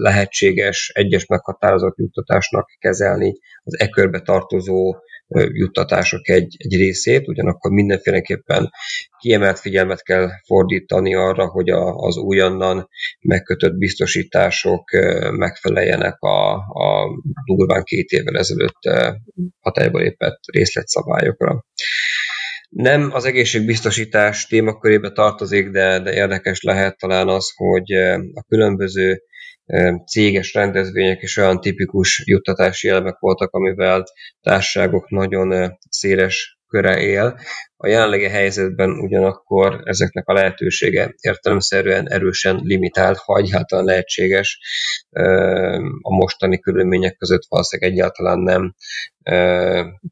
lehetséges 0.02 0.92
egyes 0.94 1.26
meghatározott 1.26 1.98
juttatásnak 1.98 2.70
kezelni 2.80 3.34
az 3.64 3.80
e 3.80 3.90
körbe 3.90 4.20
tartozó 4.22 4.96
juttatások 5.36 6.30
egy, 6.30 6.56
egy 6.58 6.76
részét, 6.76 7.28
ugyanakkor 7.28 7.72
mindenféleképpen 7.72 8.70
kiemelt 9.20 9.60
figyelmet 9.60 10.04
kell 10.04 10.30
fordítani 10.46 11.16
arra, 11.16 11.48
hogy 11.48 11.70
a, 11.70 11.96
az 11.96 12.18
újonnan 12.18 12.90
megkötött 13.22 13.78
biztosítások 13.78 14.84
megfeleljenek 15.32 16.20
a, 16.20 16.54
a 16.56 17.10
durván 17.46 17.84
két 17.84 18.10
évvel 18.10 18.38
ezelőtt 18.38 18.80
hatályba 19.60 20.00
lépett 20.00 20.40
részletszabályokra. 20.52 21.66
Nem 22.70 23.10
az 23.14 23.26
egészségbiztosítás 23.26 24.48
témakörébe 24.48 25.12
tartozik, 25.12 25.70
de, 25.70 26.00
de 26.00 26.14
érdekes 26.14 26.62
lehet 26.62 26.98
talán 26.98 27.28
az, 27.28 27.52
hogy 27.56 27.92
a 28.34 28.44
különböző 28.48 29.22
céges 30.06 30.54
rendezvények 30.54 31.22
és 31.22 31.38
olyan 31.38 31.62
tipikus 31.62 32.24
juttatási 32.26 32.88
elemek 32.88 33.20
voltak, 33.20 33.54
amivel 33.54 34.04
társaságok 34.42 35.10
nagyon 35.10 35.78
széles 35.90 36.58
köre 36.68 37.02
él. 37.02 37.40
A 37.78 37.88
jelenlegi 37.88 38.28
helyzetben 38.28 38.90
ugyanakkor 38.90 39.82
ezeknek 39.84 40.28
a 40.28 40.34
lehetősége 40.34 41.14
értelemszerűen 41.22 42.12
erősen 42.12 42.60
limitált, 42.64 43.18
ha 43.18 43.38
egyáltalán 43.38 43.86
lehetséges 43.86 44.60
a 46.02 46.16
mostani 46.16 46.60
körülmények 46.60 47.18
között 47.18 47.46
valószínűleg 47.50 47.92
egyáltalán 47.92 48.40
nem 48.40 48.76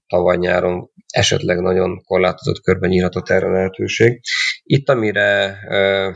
tavaly 0.07 0.37
nyáron 0.37 0.89
esetleg 1.15 1.60
nagyon 1.60 2.04
korlátozott 2.04 2.62
körben 2.62 2.89
nyílhatott 2.89 3.30
erre 3.30 3.47
lehetőség. 3.47 4.21
Itt, 4.63 4.89
amire 4.89 5.58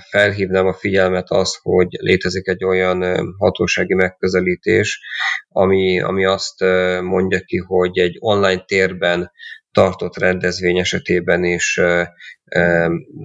felhívnám 0.10 0.68
a 0.68 0.74
figyelmet 0.74 1.30
az, 1.30 1.60
hogy 1.62 1.88
létezik 1.90 2.48
egy 2.48 2.64
olyan 2.64 3.04
hatósági 3.38 3.94
megközelítés, 3.94 5.00
ami, 5.50 6.02
ami 6.02 6.26
azt 6.26 6.60
mondja 7.02 7.40
ki, 7.40 7.58
hogy 7.58 7.98
egy 7.98 8.16
online 8.20 8.64
térben 8.66 9.32
tartott 9.72 10.18
rendezvény 10.18 10.78
esetében 10.78 11.44
is 11.44 11.82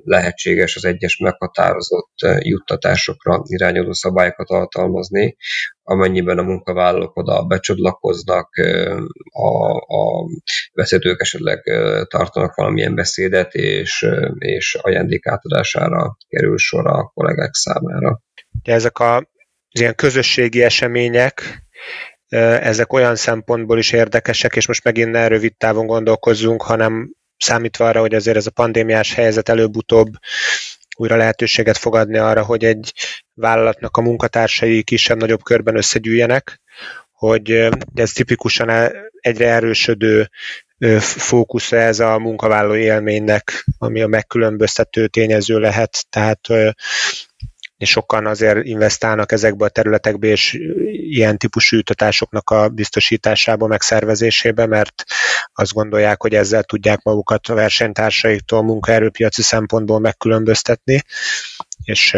lehetséges 0.04 0.76
az 0.76 0.84
egyes 0.84 1.16
meghatározott 1.16 2.12
juttatásokra 2.38 3.42
irányuló 3.44 3.92
szabályokat 3.92 4.48
alkalmazni, 4.48 5.36
amennyiben 5.82 6.38
a 6.38 6.42
munkavállalók 6.42 7.16
oda 7.16 7.42
becsodlakoznak, 7.42 8.48
a, 9.30 9.76
a 9.76 10.28
vezetők 10.72 11.20
esetleg 11.20 11.62
tartanak 12.08 12.54
valamilyen 12.54 12.94
beszédet, 12.94 13.54
és, 13.54 14.06
és 14.38 14.74
ajándék 14.80 15.26
átadására 15.26 16.16
kerül 16.28 16.58
sor 16.58 16.86
a 16.86 17.10
kollégák 17.14 17.54
számára. 17.54 18.20
De 18.62 18.72
ezek 18.72 18.98
a, 18.98 19.16
az 19.70 19.80
ilyen 19.80 19.94
közösségi 19.94 20.62
események, 20.62 21.64
ezek 22.40 22.92
olyan 22.92 23.16
szempontból 23.16 23.78
is 23.78 23.92
érdekesek, 23.92 24.56
és 24.56 24.66
most 24.66 24.84
megint 24.84 25.10
ne 25.10 25.26
rövid 25.26 25.56
távon 25.56 25.86
gondolkozzunk, 25.86 26.62
hanem 26.62 27.10
számítva 27.36 27.88
arra, 27.88 28.00
hogy 28.00 28.14
azért 28.14 28.36
ez 28.36 28.46
a 28.46 28.50
pandémiás 28.50 29.14
helyzet 29.14 29.48
előbb-utóbb 29.48 30.12
újra 30.96 31.16
lehetőséget 31.16 31.76
fog 31.76 31.94
adni 31.94 32.18
arra, 32.18 32.42
hogy 32.42 32.64
egy 32.64 32.92
vállalatnak 33.34 33.96
a 33.96 34.02
munkatársai 34.02 34.82
kisebb-nagyobb 34.82 35.42
körben 35.42 35.76
összegyűjjenek, 35.76 36.60
hogy 37.12 37.68
ez 37.94 38.10
tipikusan 38.10 38.68
e, 38.68 38.92
egyre 39.20 39.48
erősödő 39.48 40.30
fókusz 41.00 41.72
ez 41.72 42.00
a 42.00 42.18
munkavállaló 42.18 42.74
élménynek, 42.74 43.64
ami 43.78 44.02
a 44.02 44.06
megkülönböztető 44.06 45.06
tényező 45.06 45.58
lehet, 45.58 46.06
tehát 46.10 46.48
és 47.84 47.90
sokan 47.90 48.26
azért 48.26 48.64
investálnak 48.64 49.32
ezekbe 49.32 49.64
a 49.64 49.68
területekbe, 49.68 50.26
és 50.26 50.52
ilyen 50.92 51.38
típusú 51.38 51.76
jutatásoknak 51.76 52.50
a 52.50 52.68
biztosításába, 52.68 53.66
megszervezésébe, 53.66 54.66
mert 54.66 55.04
azt 55.52 55.72
gondolják, 55.72 56.22
hogy 56.22 56.34
ezzel 56.34 56.62
tudják 56.62 57.02
magukat 57.02 57.46
a 57.46 57.54
versenytársaiktól 57.54 58.62
munkaerőpiaci 58.62 59.42
szempontból 59.42 59.98
megkülönböztetni, 59.98 61.02
és 61.82 62.16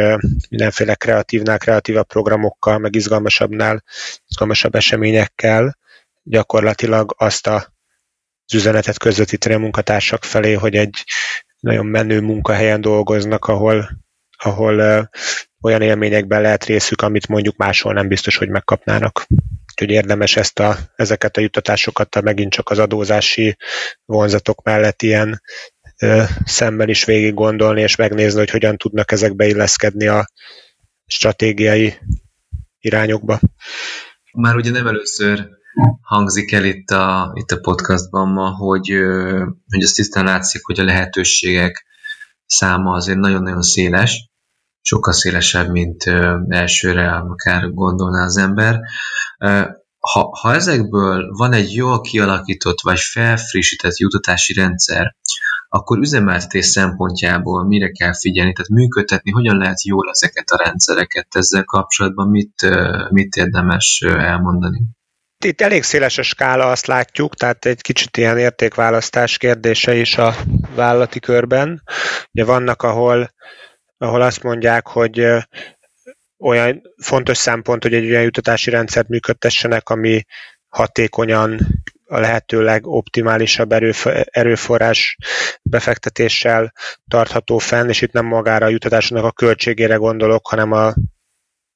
mindenféle 0.48 0.94
kreatívnál, 0.94 1.58
kreatívabb 1.58 2.06
programokkal, 2.06 2.78
meg 2.78 2.94
izgalmasabbnál, 2.94 3.82
izgalmasabb 4.28 4.74
eseményekkel 4.74 5.76
gyakorlatilag 6.22 7.14
azt 7.18 7.46
a 7.46 7.74
az 8.48 8.54
üzenetet 8.54 8.98
közvetíteni 8.98 9.54
a 9.54 9.58
munkatársak 9.58 10.24
felé, 10.24 10.52
hogy 10.52 10.76
egy 10.76 11.04
nagyon 11.60 11.86
menő 11.86 12.20
munkahelyen 12.20 12.80
dolgoznak, 12.80 13.44
ahol, 13.44 13.88
ahol 14.36 15.08
olyan 15.62 15.82
élményekben 15.82 16.40
lehet 16.40 16.64
részük, 16.64 17.02
amit 17.02 17.28
mondjuk 17.28 17.56
máshol 17.56 17.92
nem 17.92 18.08
biztos, 18.08 18.36
hogy 18.36 18.48
megkapnának. 18.48 19.26
Úgyhogy 19.70 19.90
érdemes 19.90 20.36
ezt 20.36 20.58
a, 20.58 20.76
ezeket 20.96 21.36
a 21.36 21.40
juttatásokat 21.40 22.22
megint 22.22 22.52
csak 22.52 22.70
az 22.70 22.78
adózási 22.78 23.56
vonzatok 24.04 24.62
mellett 24.62 25.02
ilyen 25.02 25.42
ö, 26.02 26.22
szemmel 26.44 26.88
is 26.88 27.04
végig 27.04 27.34
gondolni, 27.34 27.80
és 27.80 27.96
megnézni, 27.96 28.38
hogy 28.38 28.50
hogyan 28.50 28.76
tudnak 28.76 29.12
ezekbe 29.12 29.46
illeszkedni 29.46 30.06
a 30.06 30.26
stratégiai 31.06 31.94
irányokba. 32.80 33.40
Már 34.32 34.56
ugye 34.56 34.70
nem 34.70 34.86
először 34.86 35.48
hangzik 36.00 36.52
el 36.52 36.64
itt 36.64 36.90
a, 36.90 37.32
itt 37.34 37.50
a 37.50 37.60
podcastban 37.60 38.28
ma, 38.28 38.50
hogy, 38.50 38.88
hogy 39.68 39.82
azt 39.82 39.94
tisztán 39.94 40.24
látszik, 40.24 40.64
hogy 40.64 40.80
a 40.80 40.84
lehetőségek 40.84 41.86
száma 42.46 42.94
azért 42.94 43.18
nagyon-nagyon 43.18 43.62
széles, 43.62 44.25
sokkal 44.86 45.12
szélesebb, 45.12 45.70
mint 45.70 46.04
elsőre 46.48 47.10
akár 47.10 47.70
gondolná 47.70 48.24
az 48.24 48.36
ember. 48.36 48.80
Ha, 49.98 50.28
ha 50.40 50.54
ezekből 50.54 51.32
van 51.36 51.52
egy 51.52 51.74
jól 51.74 52.00
kialakított 52.00 52.80
vagy 52.80 53.00
felfrissített 53.00 53.96
jutatási 53.96 54.52
rendszer, 54.52 55.16
akkor 55.68 55.98
üzemeltetés 55.98 56.66
szempontjából 56.66 57.64
mire 57.64 57.90
kell 57.90 58.14
figyelni, 58.14 58.52
tehát 58.52 58.70
működtetni, 58.70 59.30
hogyan 59.30 59.56
lehet 59.56 59.84
jól 59.84 60.10
ezeket 60.10 60.50
a 60.50 60.62
rendszereket 60.64 61.26
ezzel 61.30 61.64
kapcsolatban, 61.64 62.28
mit, 62.28 62.68
mit 63.10 63.34
érdemes 63.36 64.02
elmondani? 64.06 64.82
Itt 65.44 65.60
elég 65.60 65.82
széles 65.82 66.18
a 66.18 66.22
skála, 66.22 66.70
azt 66.70 66.86
látjuk, 66.86 67.34
tehát 67.34 67.64
egy 67.64 67.80
kicsit 67.80 68.16
ilyen 68.16 68.38
értékválasztás 68.38 69.38
kérdése 69.38 69.94
is 69.94 70.18
a 70.18 70.34
vállalati 70.74 71.20
körben. 71.20 71.82
Ugye 72.32 72.44
vannak, 72.44 72.82
ahol, 72.82 73.34
ahol 73.98 74.22
azt 74.22 74.42
mondják, 74.42 74.86
hogy 74.86 75.26
olyan 76.38 76.82
fontos 77.02 77.36
szempont, 77.36 77.82
hogy 77.82 77.94
egy 77.94 78.10
olyan 78.10 78.22
jutatási 78.22 78.70
rendszert 78.70 79.08
működtessenek, 79.08 79.88
ami 79.88 80.24
hatékonyan 80.68 81.60
a 82.06 82.18
lehető 82.18 82.62
legoptimálisabb 82.62 83.72
erőforrás 84.24 85.16
befektetéssel 85.62 86.72
tartható 87.08 87.58
fenn, 87.58 87.88
és 87.88 88.02
itt 88.02 88.12
nem 88.12 88.26
magára 88.26 88.66
a 88.66 88.68
jutatásnak 88.68 89.24
a 89.24 89.32
költségére 89.32 89.94
gondolok, 89.94 90.46
hanem 90.46 90.72
a, 90.72 90.94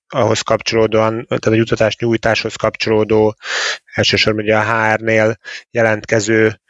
ahhoz 0.09 0.40
kapcsolódóan, 0.40 1.12
tehát 1.26 1.46
a 1.46 1.54
jutatás 1.54 1.96
nyújtáshoz 1.96 2.54
kapcsolódó, 2.54 3.35
elsősorban 3.94 4.42
ugye 4.42 4.56
a 4.56 4.92
HR-nél 4.92 5.37
jelentkező 5.70 6.61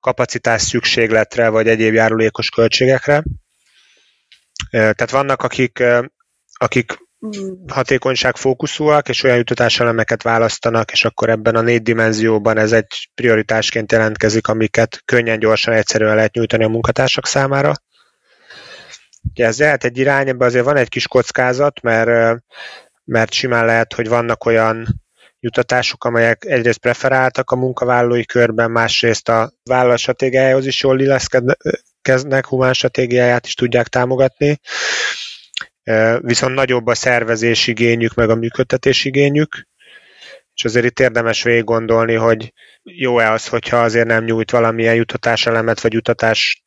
kapacitás 0.00 0.62
szükségletre, 0.62 1.48
vagy 1.48 1.68
egyéb 1.68 1.94
járulékos 1.94 2.48
költségekre. 2.48 3.22
Tehát 4.70 5.10
vannak, 5.10 5.42
akik, 5.42 5.82
akik 6.52 6.98
hatékonyság 7.66 8.36
fókuszúak, 8.36 9.08
és 9.08 9.22
olyan 9.22 9.36
jutatáselemeket 9.36 10.22
választanak, 10.22 10.92
és 10.92 11.04
akkor 11.04 11.28
ebben 11.28 11.56
a 11.56 11.60
négy 11.60 11.82
dimenzióban 11.82 12.58
ez 12.58 12.72
egy 12.72 13.10
prioritásként 13.14 13.92
jelentkezik, 13.92 14.46
amiket 14.46 15.02
könnyen, 15.04 15.38
gyorsan, 15.38 15.74
egyszerűen 15.74 16.14
lehet 16.14 16.34
nyújtani 16.34 16.64
a 16.64 16.68
munkatársak 16.68 17.26
számára. 17.26 17.72
Ugye 19.30 19.46
ez 19.46 19.58
lehet 19.58 19.84
egy 19.84 19.98
irány, 19.98 20.28
ebben 20.28 20.48
azért 20.48 20.64
van 20.64 20.76
egy 20.76 20.88
kis 20.88 21.08
kockázat, 21.08 21.80
mert, 21.80 22.40
mert 23.04 23.32
simán 23.32 23.64
lehet, 23.64 23.94
hogy 23.94 24.08
vannak 24.08 24.44
olyan 24.44 24.86
jutatások, 25.40 26.04
amelyek 26.04 26.44
egyrészt 26.44 26.78
preferáltak 26.78 27.50
a 27.50 27.56
munkavállalói 27.56 28.24
körben, 28.24 28.70
másrészt 28.70 29.28
a 29.28 29.52
vállalat 29.62 29.98
stratégiájához 29.98 30.66
is 30.66 30.82
jól 30.82 31.00
illeszkednek, 31.00 31.58
humán 32.48 32.72
stratégiáját 32.72 33.46
is 33.46 33.54
tudják 33.54 33.88
támogatni, 33.88 34.60
viszont 36.18 36.54
nagyobb 36.54 36.86
a 36.86 36.94
szervezés 36.94 37.66
igényük, 37.66 38.14
meg 38.14 38.30
a 38.30 38.34
működtetés 38.34 39.04
igényük, 39.04 39.68
és 40.54 40.64
azért 40.64 40.84
itt 40.84 41.00
érdemes 41.00 41.42
végig 41.42 41.64
gondolni, 41.64 42.14
hogy 42.14 42.52
jó-e 42.82 43.32
az, 43.32 43.48
hogyha 43.48 43.76
azért 43.76 44.06
nem 44.06 44.24
nyújt 44.24 44.50
valamilyen 44.50 44.94
jutatás 44.94 45.46
elemet, 45.46 45.80
vagy 45.80 45.92
jutatás 45.92 46.64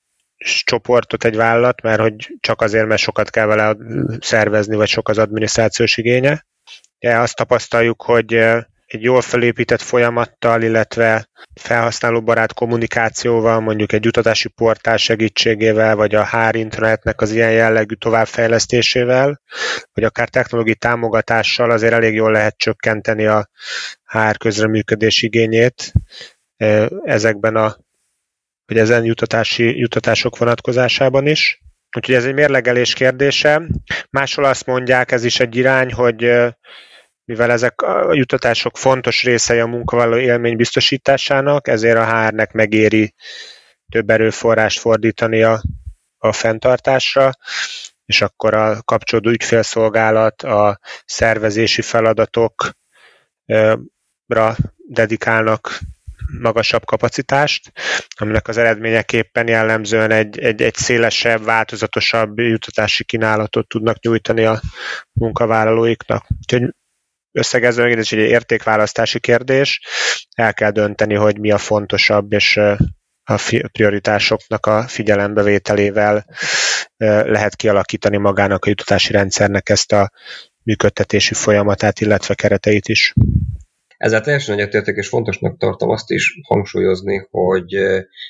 csoportot 0.63 1.23
egy 1.23 1.35
vállalat, 1.35 1.81
mert 1.81 1.99
hogy 1.99 2.33
csak 2.39 2.61
azért, 2.61 2.87
mert 2.87 3.01
sokat 3.01 3.29
kell 3.29 3.45
vele 3.45 3.77
szervezni, 4.19 4.75
vagy 4.75 4.87
sok 4.87 5.09
az 5.09 5.17
adminisztrációs 5.17 5.97
igénye. 5.97 6.45
Ja, 6.99 7.21
azt 7.21 7.35
tapasztaljuk, 7.35 8.01
hogy 8.01 8.45
egy 8.93 9.03
jól 9.03 9.21
felépített 9.21 9.81
folyamattal, 9.81 10.61
illetve 10.61 11.29
felhasználóbarát 11.53 12.53
kommunikációval, 12.53 13.59
mondjuk 13.59 13.91
egy 13.91 14.07
utatási 14.07 14.49
portál 14.49 14.97
segítségével, 14.97 15.95
vagy 15.95 16.15
a 16.15 16.25
HR 16.25 16.55
internetnek 16.55 17.21
az 17.21 17.31
ilyen 17.31 17.51
jellegű 17.51 17.95
továbbfejlesztésével, 17.95 19.41
vagy 19.93 20.03
akár 20.03 20.29
technológiai 20.29 20.75
támogatással 20.75 21.71
azért 21.71 21.93
elég 21.93 22.13
jól 22.13 22.31
lehet 22.31 22.57
csökkenteni 22.57 23.25
a 23.25 23.49
HR 24.05 24.37
közreműködés 24.37 25.21
igényét 25.21 25.91
ezekben 27.03 27.55
a 27.55 27.77
vagy 28.65 28.77
ezen 28.77 29.03
jutatási, 29.03 29.79
jutatások 29.79 30.37
vonatkozásában 30.37 31.27
is. 31.27 31.61
Úgyhogy 31.97 32.15
ez 32.15 32.25
egy 32.25 32.33
mérlegelés 32.33 32.93
kérdése. 32.93 33.61
Máshol 34.09 34.45
azt 34.45 34.65
mondják, 34.65 35.11
ez 35.11 35.23
is 35.23 35.39
egy 35.39 35.55
irány, 35.55 35.93
hogy 35.93 36.31
mivel 37.25 37.51
ezek 37.51 37.81
a 37.81 38.13
jutatások 38.13 38.77
fontos 38.77 39.23
részei 39.23 39.59
a 39.59 39.65
munkavállaló 39.65 40.17
élmény 40.17 40.55
biztosításának, 40.55 41.67
ezért 41.67 41.97
a 41.97 42.25
HR-nek 42.25 42.51
megéri 42.51 43.13
több 43.91 44.09
erőforrást 44.09 44.79
fordítani 44.79 45.43
a, 45.43 45.61
a 46.17 46.31
fenntartásra, 46.31 47.31
és 48.05 48.21
akkor 48.21 48.53
a 48.53 48.81
kapcsolódó 48.81 49.29
ügyfélszolgálat, 49.29 50.41
a 50.41 50.79
szervezési 51.05 51.81
feladatokra 51.81 52.75
dedikálnak 54.87 55.79
magasabb 56.41 56.85
kapacitást, 56.85 57.71
aminek 58.15 58.47
az 58.47 58.57
eredményeképpen 58.57 59.47
jellemzően 59.47 60.11
egy, 60.11 60.39
egy, 60.39 60.61
egy 60.61 60.75
szélesebb, 60.75 61.43
változatosabb 61.43 62.39
jutatási 62.39 63.03
kínálatot 63.03 63.67
tudnak 63.67 63.99
nyújtani 63.99 64.45
a 64.45 64.61
munkavállalóiknak. 65.11 66.25
Úgyhogy 66.39 66.73
összegezően 67.33 67.97
ez 67.97 68.07
egy 68.11 68.17
értékválasztási 68.17 69.19
kérdés, 69.19 69.81
el 70.35 70.53
kell 70.53 70.71
dönteni, 70.71 71.15
hogy 71.15 71.39
mi 71.39 71.51
a 71.51 71.57
fontosabb, 71.57 72.33
és 72.33 72.57
a 73.23 73.67
prioritásoknak 73.71 74.65
a 74.65 74.81
figyelembevételével 74.87 76.25
lehet 76.97 77.55
kialakítani 77.55 78.17
magának 78.17 78.65
a 78.65 78.69
jutatási 78.69 79.11
rendszernek 79.11 79.69
ezt 79.69 79.91
a 79.91 80.11
működtetési 80.63 81.33
folyamatát, 81.33 81.99
illetve 81.99 82.33
kereteit 82.33 82.87
is. 82.87 83.13
Ezzel 83.97 84.21
teljesen 84.21 84.55
egyetértek, 84.55 84.95
és 84.95 85.07
fontosnak 85.07 85.57
tartom 85.57 85.89
azt 85.89 86.09
is 86.09 86.39
hangsúlyozni, 86.47 87.27
hogy 87.31 87.65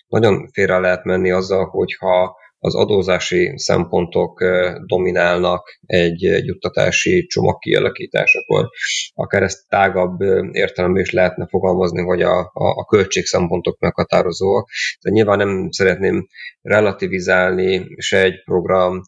nagyon 0.08 0.50
félre 0.52 0.78
lehet 0.78 1.04
menni 1.04 1.32
azzal, 1.32 1.66
hogyha 1.66 2.38
az 2.64 2.76
adózási 2.76 3.54
szempontok 3.56 4.44
dominálnak 4.86 5.80
egy 5.86 6.22
juttatási 6.22 7.26
csomag 7.26 7.60
kialakításakor. 7.60 8.70
Akár 9.14 9.44
ezt 9.44 9.68
tágabb 9.68 10.22
értelemben 10.52 11.02
is 11.02 11.12
lehetne 11.12 11.48
fogalmazni, 11.48 12.02
hogy 12.02 12.22
a, 12.22 12.40
a, 12.40 12.52
a 12.54 12.86
költség 12.86 13.26
szempontok 13.26 13.80
meghatározóak. 13.80 14.70
De 15.02 15.10
nyilván 15.10 15.38
nem 15.38 15.72
szeretném 15.72 16.28
relativizálni 16.62 17.86
se 17.98 18.22
egy 18.22 18.44
program 18.44 19.02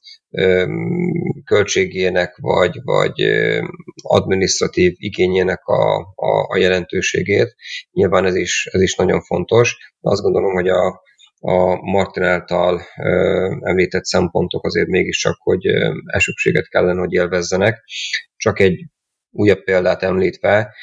költségének 1.45 2.37
vagy, 2.41 2.79
vagy 2.83 3.21
administratív 4.01 4.93
igényének 4.97 5.65
a, 5.65 5.99
a, 6.15 6.47
a 6.47 6.57
jelentőségét. 6.57 7.55
Nyilván 7.91 8.25
ez 8.25 8.35
is, 8.35 8.69
ez 8.71 8.81
is 8.81 8.95
nagyon 8.95 9.21
fontos. 9.21 9.77
Azt 10.01 10.21
gondolom, 10.21 10.53
hogy 10.53 10.67
a, 10.67 11.03
a 11.47 11.75
Martin 11.81 12.23
által 12.23 12.81
említett 13.61 14.03
szempontok 14.03 14.65
azért 14.65 14.87
mégiscsak, 14.87 15.37
hogy 15.39 15.65
elsőbséget 16.05 16.67
kellene, 16.67 16.99
hogy 16.99 17.13
élvezzenek. 17.13 17.83
Csak 18.37 18.59
egy 18.59 18.85
újabb 19.31 19.63
példát 19.63 20.03
említve, 20.03 20.73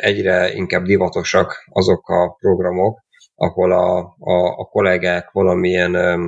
egyre 0.00 0.52
inkább 0.52 0.84
divatosak 0.84 1.64
azok 1.70 2.08
a 2.08 2.36
programok, 2.40 3.04
ahol 3.34 3.72
a, 3.72 3.98
a, 4.18 4.58
a 4.58 4.64
kollégák 4.64 5.30
valamilyen 5.30 6.18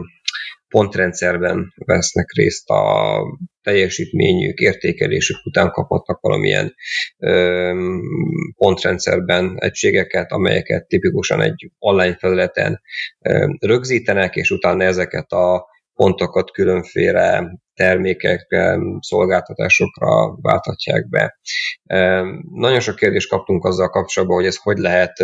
pontrendszerben 0.69 1.73
vesznek 1.77 2.33
részt 2.37 2.69
a 2.69 3.23
teljesítményük, 3.63 4.59
értékelésük 4.59 5.47
után 5.47 5.71
kaphatnak 5.71 6.21
valamilyen 6.21 6.75
ö, 7.19 7.73
pontrendszerben 8.57 9.57
egységeket, 9.59 10.33
amelyeket 10.33 10.87
tipikusan 10.87 11.41
egy 11.41 11.71
online 11.79 12.17
felületen 12.17 12.81
ö, 13.21 13.47
rögzítenek, 13.61 14.37
és 14.37 14.51
utána 14.51 14.85
ezeket 14.85 15.31
a 15.31 15.67
pontokat 15.95 16.51
különféle 16.51 17.51
termékekre, 17.79 18.79
szolgáltatásokra 19.01 20.37
válthatják 20.41 21.09
be. 21.09 21.39
Nagyon 22.55 22.81
sok 22.81 22.97
kérdést 22.97 23.29
kaptunk 23.29 23.65
azzal 23.65 23.89
kapcsolatban, 23.89 24.37
hogy 24.37 24.47
ez 24.47 24.57
hogy 24.57 24.79
lehet 24.79 25.19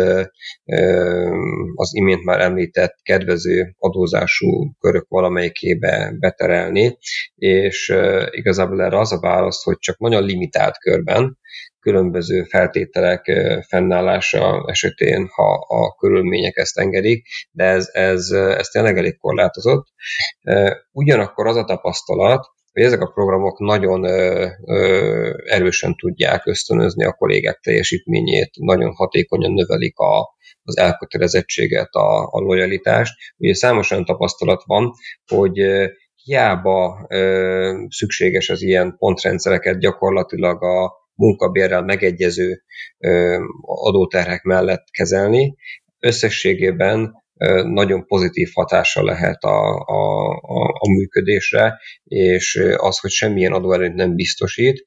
az 1.75 1.89
imént 1.93 2.23
már 2.23 2.39
említett 2.39 2.95
kedvező 3.01 3.75
adózású 3.77 4.71
körök 4.79 5.05
valamelyikébe 5.07 6.13
beterelni, 6.19 6.97
és 7.35 7.95
igazából 8.31 8.83
erre 8.83 8.99
az 8.99 9.11
a 9.11 9.19
válasz, 9.19 9.63
hogy 9.63 9.77
csak 9.77 9.97
nagyon 9.97 10.23
limitált 10.23 10.77
körben, 10.77 11.37
különböző 11.79 12.43
feltételek 12.43 13.31
fennállása 13.67 14.65
esetén, 14.67 15.27
ha 15.31 15.53
a 15.67 15.95
körülmények 15.95 16.57
ezt 16.57 16.77
engedik, 16.77 17.27
de 17.51 17.63
ez, 17.63 17.89
ez, 17.93 18.29
ez 18.31 18.67
tényleg 18.67 18.97
elég 18.97 19.17
korlátozott. 19.17 19.85
Ugyanakkor 20.91 21.47
az 21.47 21.55
a 21.55 21.63
tapasztalat, 21.63 22.44
hogy 22.75 22.83
ezek 22.83 23.01
a 23.01 23.11
programok 23.11 23.59
nagyon 23.59 24.03
ö, 24.03 24.47
ö, 24.65 25.33
erősen 25.45 25.95
tudják 25.95 26.45
ösztönözni 26.45 27.05
a 27.05 27.13
kollégák 27.13 27.59
teljesítményét, 27.59 28.49
nagyon 28.53 28.93
hatékonyan 28.93 29.51
növelik 29.51 29.97
a, 29.97 30.35
az 30.63 30.77
elkötelezettséget, 30.77 31.93
a, 31.93 32.23
a 32.23 32.39
lojalitást. 32.39 33.13
Ugye 33.37 33.53
számos 33.53 33.91
olyan 33.91 34.05
tapasztalat 34.05 34.63
van, 34.65 34.91
hogy 35.25 35.61
hiába 36.23 37.05
ö, 37.09 37.83
szükséges 37.89 38.49
az 38.49 38.61
ilyen 38.61 38.95
pontrendszereket 38.97 39.79
gyakorlatilag 39.79 40.63
a 40.63 40.93
munkabérrel 41.13 41.81
megegyező 41.81 42.63
ö, 42.97 43.37
adóterhek 43.61 44.43
mellett 44.43 44.85
kezelni, 44.91 45.55
összességében 45.99 47.24
nagyon 47.63 48.05
pozitív 48.05 48.49
hatása 48.53 49.03
lehet 49.03 49.43
a, 49.43 49.75
a, 49.85 50.29
a, 50.41 50.69
a 50.79 50.89
működésre, 50.89 51.79
és 52.03 52.63
az, 52.77 52.99
hogy 52.99 53.09
semmilyen 53.09 53.53
adóerőt 53.53 53.93
nem 53.93 54.15
biztosít, 54.15 54.83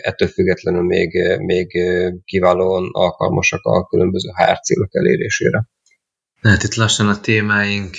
ettől 0.00 0.28
függetlenül 0.28 0.82
még, 0.82 1.38
még 1.38 1.70
kiválóan 2.24 2.88
alkalmasak 2.92 3.64
a 3.64 3.86
különböző 3.86 4.28
HR 4.28 4.60
célok 4.60 4.94
elérésére. 4.94 5.68
Hát 6.40 6.62
itt 6.62 6.74
lassan 6.74 7.08
a 7.08 7.20
témáink 7.20 7.96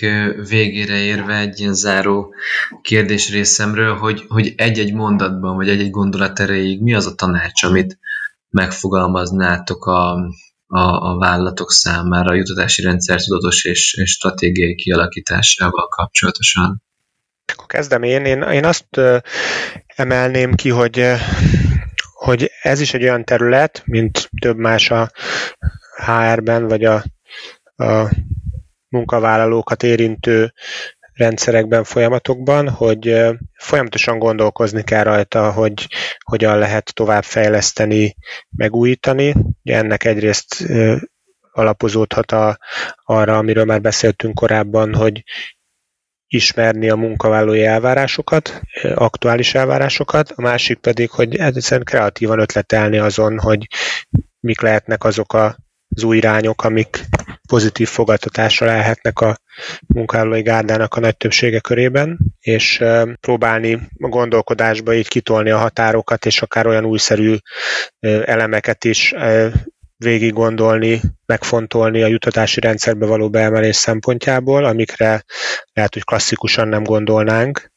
végére 0.50 0.98
érve 0.98 1.40
egy 1.40 1.60
ilyen 1.60 1.74
záró 1.74 2.34
kérdés 2.82 3.32
részemről, 3.32 3.96
hogy, 3.96 4.26
hogy 4.28 4.54
egy-egy 4.58 4.94
mondatban, 4.94 5.56
vagy 5.56 5.70
egy-egy 5.70 5.90
gondolat 5.90 6.40
erejéig 6.40 6.82
mi 6.82 6.94
az 6.94 7.06
a 7.06 7.16
tanács, 7.16 7.64
amit 7.64 8.00
megfogalmaznátok 8.50 9.86
a, 9.86 10.30
a, 10.68 10.80
a 10.80 11.18
vállalatok 11.18 11.72
számára 11.72 12.30
a 12.32 12.36
jutatási 12.36 12.82
rendszer 12.82 13.22
tudatos 13.22 13.66
és, 13.66 13.94
és 13.94 14.12
stratégiai 14.12 14.76
kialakításával 14.76 15.88
kapcsolatosan? 15.88 16.84
Akkor 17.54 17.66
kezdem 17.66 18.04
én. 18.04 18.26
Én, 18.26 18.42
én 18.42 18.66
azt 18.66 19.02
emelném 19.86 20.54
ki, 20.54 20.70
hogy 20.70 21.16
hogy 22.26 22.52
ez 22.62 22.80
is 22.80 22.94
egy 22.94 23.04
olyan 23.04 23.24
terület, 23.24 23.84
mint 23.86 24.30
több 24.42 24.58
más 24.58 24.92
a 24.92 25.12
HR-ben, 26.06 26.68
vagy 26.68 26.84
a, 26.84 27.04
a 27.76 28.10
munkavállalókat 28.88 29.84
érintő 29.84 30.54
rendszerekben, 31.16 31.84
folyamatokban, 31.84 32.70
hogy 32.70 33.22
folyamatosan 33.54 34.20
gondolkozni 34.20 34.84
kell 34.84 35.04
rajta, 35.04 35.52
hogy 35.52 35.88
hogyan 36.24 36.58
lehet 36.58 36.94
továbbfejleszteni, 36.94 38.16
megújítani. 38.50 39.36
Ennek 39.64 40.04
egyrészt 40.04 40.66
alapozódhat 41.52 42.32
a, 42.32 42.58
arra, 43.04 43.38
amiről 43.38 43.66
már 43.66 43.82
beszéltünk 43.82 44.36
korábban, 44.36 44.94
hogy 44.96 45.24
ismerni 46.28 46.90
a 46.90 46.96
munkavállalói 46.96 47.66
elvárásokat, 47.66 48.62
aktuális 48.96 49.56
elvárásokat, 49.56 50.32
a 50.32 50.42
másik 50.42 50.78
pedig, 50.78 51.10
hogy 51.10 51.36
egyszerűen 51.36 51.86
kreatívan 51.86 52.40
ötletelni 52.40 52.98
azon, 52.98 53.40
hogy 53.40 53.68
mik 54.40 54.62
lehetnek 54.62 55.04
azok 55.04 55.34
a 55.34 55.56
az 55.96 56.04
új 56.04 56.18
irányok, 56.18 56.64
amik 56.64 57.06
pozitív 57.48 57.88
fogadtatásra 57.88 58.66
lehetnek 58.66 59.20
a 59.20 59.38
munkálói 59.88 60.42
gárdának 60.42 60.94
a 60.94 61.00
nagy 61.00 61.18
többsége 61.18 61.60
körében, 61.60 62.18
és 62.40 62.84
próbálni 63.20 63.74
a 64.00 64.08
gondolkodásba 64.08 64.94
így 64.94 65.08
kitolni 65.08 65.50
a 65.50 65.58
határokat, 65.58 66.26
és 66.26 66.42
akár 66.42 66.68
olyan 66.68 66.86
újszerű 66.86 67.36
elemeket 68.26 68.84
is 68.84 69.14
végig 69.98 70.34
gondolni, 70.34 71.02
megfontolni 71.26 72.02
a 72.02 72.08
jutatási 72.08 72.60
rendszerbe 72.60 73.06
való 73.06 73.30
beemelés 73.30 73.76
szempontjából, 73.76 74.66
amikre 74.66 75.24
lehet, 75.74 75.94
hogy 75.94 76.04
klasszikusan 76.04 76.68
nem 76.68 76.84
gondolnánk, 76.84 77.72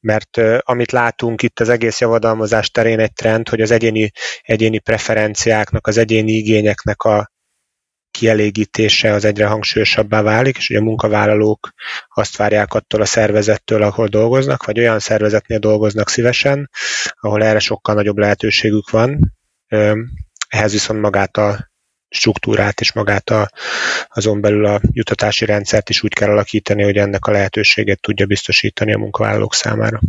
mert 0.00 0.40
amit 0.60 0.92
látunk 0.92 1.42
itt 1.42 1.60
az 1.60 1.68
egész 1.68 2.00
javadalmazás 2.00 2.70
terén 2.70 2.98
egy 2.98 3.12
trend, 3.12 3.48
hogy 3.48 3.60
az 3.60 3.70
egyéni, 3.70 4.10
egyéni 4.42 4.78
preferenciáknak, 4.78 5.86
az 5.86 5.98
egyéni 5.98 6.32
igényeknek 6.32 7.02
a 7.02 7.32
kielégítése 8.18 9.12
az 9.12 9.24
egyre 9.24 9.46
hangsúlyosabbá 9.46 10.22
válik, 10.22 10.56
és 10.56 10.70
ugye 10.70 10.78
a 10.78 10.82
munkavállalók 10.82 11.72
azt 12.14 12.36
várják 12.36 12.74
attól 12.74 13.00
a 13.00 13.04
szervezettől, 13.04 13.82
ahol 13.82 14.06
dolgoznak, 14.06 14.64
vagy 14.64 14.78
olyan 14.78 14.98
szervezetnél 14.98 15.58
dolgoznak 15.58 16.08
szívesen, 16.08 16.70
ahol 17.20 17.44
erre 17.44 17.58
sokkal 17.58 17.94
nagyobb 17.94 18.18
lehetőségük 18.18 18.90
van. 18.90 19.34
Ehhez 20.48 20.72
viszont 20.72 21.00
magát 21.00 21.36
a 21.36 21.70
struktúrát 22.08 22.80
és 22.80 22.92
magát 22.92 23.30
a, 23.30 23.50
azon 24.08 24.40
belül 24.40 24.66
a 24.66 24.80
jutatási 24.90 25.44
rendszert 25.44 25.88
is 25.90 26.02
úgy 26.02 26.14
kell 26.14 26.30
alakítani, 26.30 26.82
hogy 26.82 26.96
ennek 26.96 27.26
a 27.26 27.30
lehetőséget 27.30 28.00
tudja 28.00 28.26
biztosítani 28.26 28.92
a 28.92 28.98
munkavállalók 28.98 29.54
számára. 29.54 30.00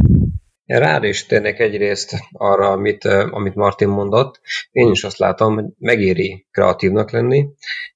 Rá 0.65 0.99
is 1.03 1.25
térnék 1.25 1.59
egyrészt 1.59 2.15
arra, 2.31 2.71
amit, 2.71 3.03
amit 3.05 3.55
Martin 3.55 3.87
mondott. 3.87 4.39
Én 4.71 4.91
is 4.91 5.03
azt 5.03 5.17
látom, 5.17 5.53
hogy 5.53 5.65
megéri 5.79 6.47
kreatívnak 6.51 7.11
lenni, 7.11 7.47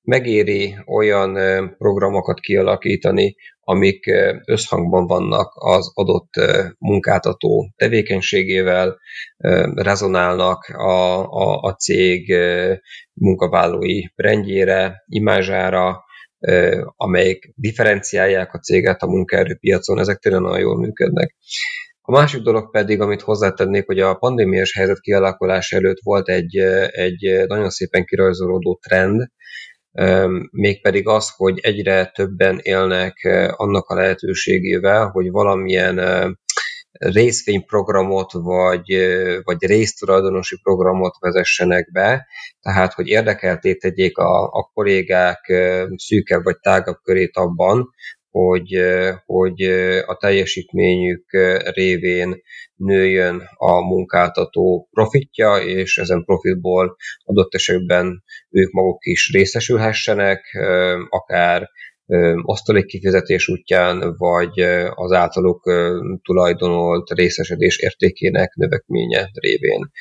megéri 0.02 0.78
olyan 0.86 1.34
programokat 1.78 2.40
kialakítani, 2.40 3.36
amik 3.60 4.12
összhangban 4.46 5.08
vannak 5.08 5.52
az 5.56 5.92
adott 5.94 6.34
munkáltató 6.78 7.70
tevékenységével, 7.76 8.98
rezonálnak 9.76 10.64
a, 10.68 11.26
a, 11.32 11.62
a 11.62 11.74
cég 11.74 12.36
munkavállalói 13.14 14.02
rendjére, 14.16 15.04
imázsára, 15.08 16.04
amelyik 16.96 17.54
differenciálják 17.56 18.54
a 18.54 18.60
céget 18.60 19.02
a 19.02 19.08
munkaerőpiacon, 19.08 20.00
ezek 20.00 20.18
tényleg 20.18 20.42
nagyon 20.42 20.60
jól 20.60 20.78
működnek. 20.78 21.36
A 22.10 22.12
másik 22.12 22.42
dolog 22.42 22.72
pedig, 22.72 23.02
amit 23.02 23.22
hozzátennék, 23.22 23.86
hogy 23.86 24.00
a 24.00 24.14
pandémiás 24.14 24.74
helyzet 24.74 25.00
kialakulása 25.00 25.76
előtt 25.76 26.00
volt 26.04 26.30
egy, 26.30 26.58
egy 26.92 27.48
nagyon 27.48 27.70
szépen 27.70 28.06
kirajzolódó 28.06 28.80
trend, 28.88 29.32
mégpedig 30.52 31.08
az, 31.08 31.30
hogy 31.36 31.60
egyre 31.60 32.06
többen 32.06 32.60
élnek 32.62 33.14
annak 33.56 33.90
a 33.90 33.96
lehetőségével, 33.96 35.08
hogy 35.08 35.32
valamilyen 35.32 36.00
részvényprogramot 36.92 38.32
vagy, 38.32 38.96
vagy 39.44 39.66
résztulajdonosi 39.66 40.60
programot 40.64 41.16
vezessenek 41.20 41.92
be, 41.92 42.28
tehát 42.60 42.94
hogy 42.94 43.08
érdekelté 43.08 43.76
tegyék 43.76 44.18
a, 44.18 44.44
a 44.44 44.72
kollégák 44.74 45.54
szűkebb 45.96 46.44
vagy 46.44 46.60
tágabb 46.60 46.98
körét 47.04 47.38
abban, 47.38 47.90
hogy, 48.32 48.80
hogy 49.26 49.62
a 50.06 50.18
teljesítményük 50.20 51.26
révén 51.74 52.42
nőjön 52.76 53.42
a 53.56 53.82
munkáltató 53.82 54.88
profitja, 54.92 55.58
és 55.58 55.98
ezen 55.98 56.24
profitból 56.24 56.96
adott 57.24 57.54
esetben 57.54 58.24
ők 58.50 58.72
maguk 58.72 59.06
is 59.06 59.32
részesülhessenek, 59.32 60.58
akár 61.10 61.70
osztalék 62.42 62.86
kifizetés 62.86 63.48
útján, 63.48 64.16
vagy 64.18 64.60
az 64.90 65.12
általuk 65.12 65.64
tulajdonolt 66.24 67.10
részesedés 67.10 67.78
értékének 67.78 68.54
növekménye 68.54 69.30
révén. 69.34 69.92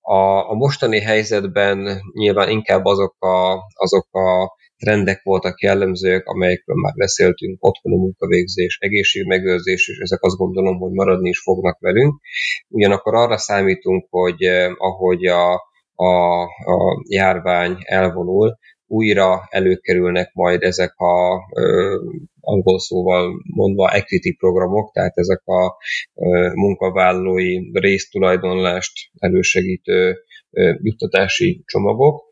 A, 0.00 0.50
a 0.50 0.54
mostani 0.54 1.00
helyzetben 1.00 2.00
nyilván 2.12 2.48
inkább 2.48 2.84
azok 2.84 3.16
a, 3.18 3.58
azok 3.74 4.08
a 4.10 4.56
trendek 4.78 5.22
voltak 5.22 5.60
jellemzőek, 5.60 6.26
amelyekről 6.26 6.76
már 6.76 6.94
beszéltünk, 6.94 7.64
otthoni 7.64 7.96
munkavégzés, 7.96 8.78
egészségmegőrzés, 8.80 9.88
és 9.88 9.98
ezek 9.98 10.22
azt 10.22 10.36
gondolom, 10.36 10.78
hogy 10.78 10.92
maradni 10.92 11.28
is 11.28 11.40
fognak 11.40 11.78
velünk. 11.80 12.20
Ugyanakkor 12.68 13.14
arra 13.14 13.38
számítunk, 13.38 14.06
hogy 14.10 14.42
eh, 14.42 14.70
ahogy 14.76 15.26
a, 15.26 15.54
a, 15.94 16.42
a 16.42 17.04
járvány 17.08 17.76
elvonul, 17.78 18.58
újra 18.88 19.46
előkerülnek 19.48 20.32
majd 20.32 20.62
ezek 20.62 20.94
a 20.96 21.44
ö, 21.54 21.96
angol 22.40 22.78
szóval 22.78 23.32
mondva 23.54 23.90
equity 23.90 24.36
programok, 24.38 24.92
tehát 24.92 25.16
ezek 25.16 25.42
a 25.44 25.76
ö, 26.14 26.50
munkavállalói 26.54 27.70
résztulajdonlást 27.72 28.92
elősegítő 29.18 30.16
ö, 30.50 30.74
juttatási 30.82 31.62
csomagok, 31.64 32.26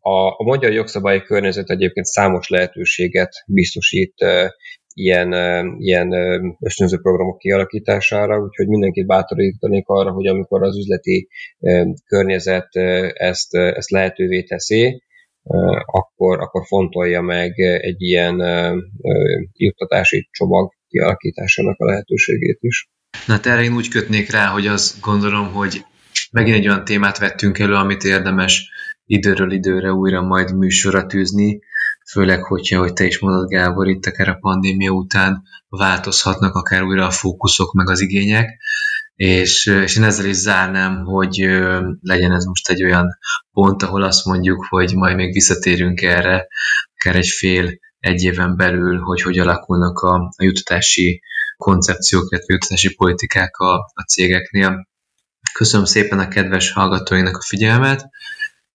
a, 0.00 0.28
a 0.28 0.42
magyar 0.44 0.72
jogszabályi 0.72 1.22
környezet 1.22 1.70
egyébként 1.70 2.06
számos 2.06 2.48
lehetőséget 2.48 3.32
biztosít 3.46 4.14
ilyen, 4.94 5.32
ilyen 5.78 6.12
ösztönző 6.60 6.98
programok 7.00 7.38
kialakítására, 7.38 8.38
úgyhogy 8.38 8.68
mindenkit 8.68 9.06
bátorítanék 9.06 9.88
arra, 9.88 10.10
hogy 10.10 10.26
amikor 10.26 10.62
az 10.62 10.78
üzleti 10.78 11.28
környezet 12.06 12.68
ezt, 13.12 13.54
ezt 13.54 13.90
lehetővé 13.90 14.42
teszi, 14.42 15.02
akkor, 15.86 16.40
akkor 16.40 16.66
fontolja 16.66 17.20
meg 17.20 17.58
egy 17.60 18.02
ilyen 18.02 18.42
juttatási 19.52 20.28
csomag 20.30 20.72
kialakításának 20.88 21.78
a 21.78 21.84
lehetőségét 21.84 22.58
is. 22.60 22.88
Na, 23.26 23.38
erre 23.42 23.62
én 23.62 23.74
úgy 23.74 23.88
kötnék 23.88 24.30
rá, 24.30 24.46
hogy 24.46 24.66
azt 24.66 25.00
gondolom, 25.00 25.52
hogy 25.52 25.84
megint 26.32 26.56
egy 26.56 26.68
olyan 26.68 26.84
témát 26.84 27.18
vettünk 27.18 27.58
elő, 27.58 27.74
amit 27.74 28.04
érdemes 28.04 28.70
időről 29.06 29.52
időre 29.52 29.92
újra 29.92 30.22
majd 30.22 30.56
műsorra 30.56 31.06
tűzni, 31.06 31.60
főleg, 32.10 32.42
hogyha, 32.42 32.78
hogy 32.78 32.92
te 32.92 33.04
is 33.04 33.18
mondod, 33.18 33.48
Gábor, 33.48 33.88
itt 33.88 34.06
akár 34.06 34.28
a 34.28 34.38
pandémia 34.40 34.90
után 34.90 35.42
változhatnak 35.68 36.54
akár 36.54 36.82
újra 36.82 37.06
a 37.06 37.10
fókuszok 37.10 37.72
meg 37.72 37.90
az 37.90 38.00
igények. 38.00 38.58
és, 39.14 39.66
és 39.66 39.96
én 39.96 40.04
ezzel 40.04 40.26
is 40.26 40.36
zárnám, 40.36 41.04
hogy 41.04 41.36
legyen 42.00 42.32
ez 42.32 42.44
most 42.44 42.68
egy 42.68 42.84
olyan 42.84 43.18
pont, 43.52 43.82
ahol 43.82 44.02
azt 44.02 44.24
mondjuk, 44.24 44.66
hogy 44.68 44.94
majd 44.94 45.16
még 45.16 45.32
visszatérünk 45.32 46.02
erre, 46.02 46.46
akár 46.94 47.16
egy 47.16 47.28
fél, 47.28 47.78
egy 47.98 48.22
éven 48.22 48.56
belül, 48.56 48.98
hogy 48.98 49.22
hogy 49.22 49.38
alakulnak 49.38 49.98
a, 49.98 50.14
a 50.36 50.44
jutatási 50.44 51.22
koncepciók, 51.56 52.30
illetve 52.30 52.52
jutatási 52.54 52.94
politikák 52.94 53.56
a, 53.56 53.74
a 53.74 54.02
cégeknél. 54.08 54.88
Köszönöm 55.52 55.86
szépen 55.86 56.18
a 56.18 56.28
kedves 56.28 56.72
hallgatóinak 56.72 57.36
a 57.36 57.42
figyelmet, 57.42 58.08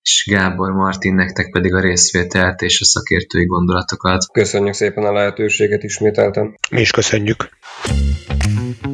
és 0.03 0.27
Gábor 0.31 0.71
Martin, 0.71 1.13
nektek 1.13 1.49
pedig 1.51 1.73
a 1.73 1.79
részvételt 1.79 2.61
és 2.61 2.81
a 2.81 2.85
szakértői 2.85 3.45
gondolatokat. 3.45 4.31
Köszönjük 4.31 4.73
szépen 4.73 5.03
a 5.03 5.11
lehetőséget 5.11 5.83
ismételten. 5.83 6.55
Mi 6.71 6.81
is 6.81 6.91
köszönjük. 6.91 7.49
thank 7.83 8.85
you 8.85 8.90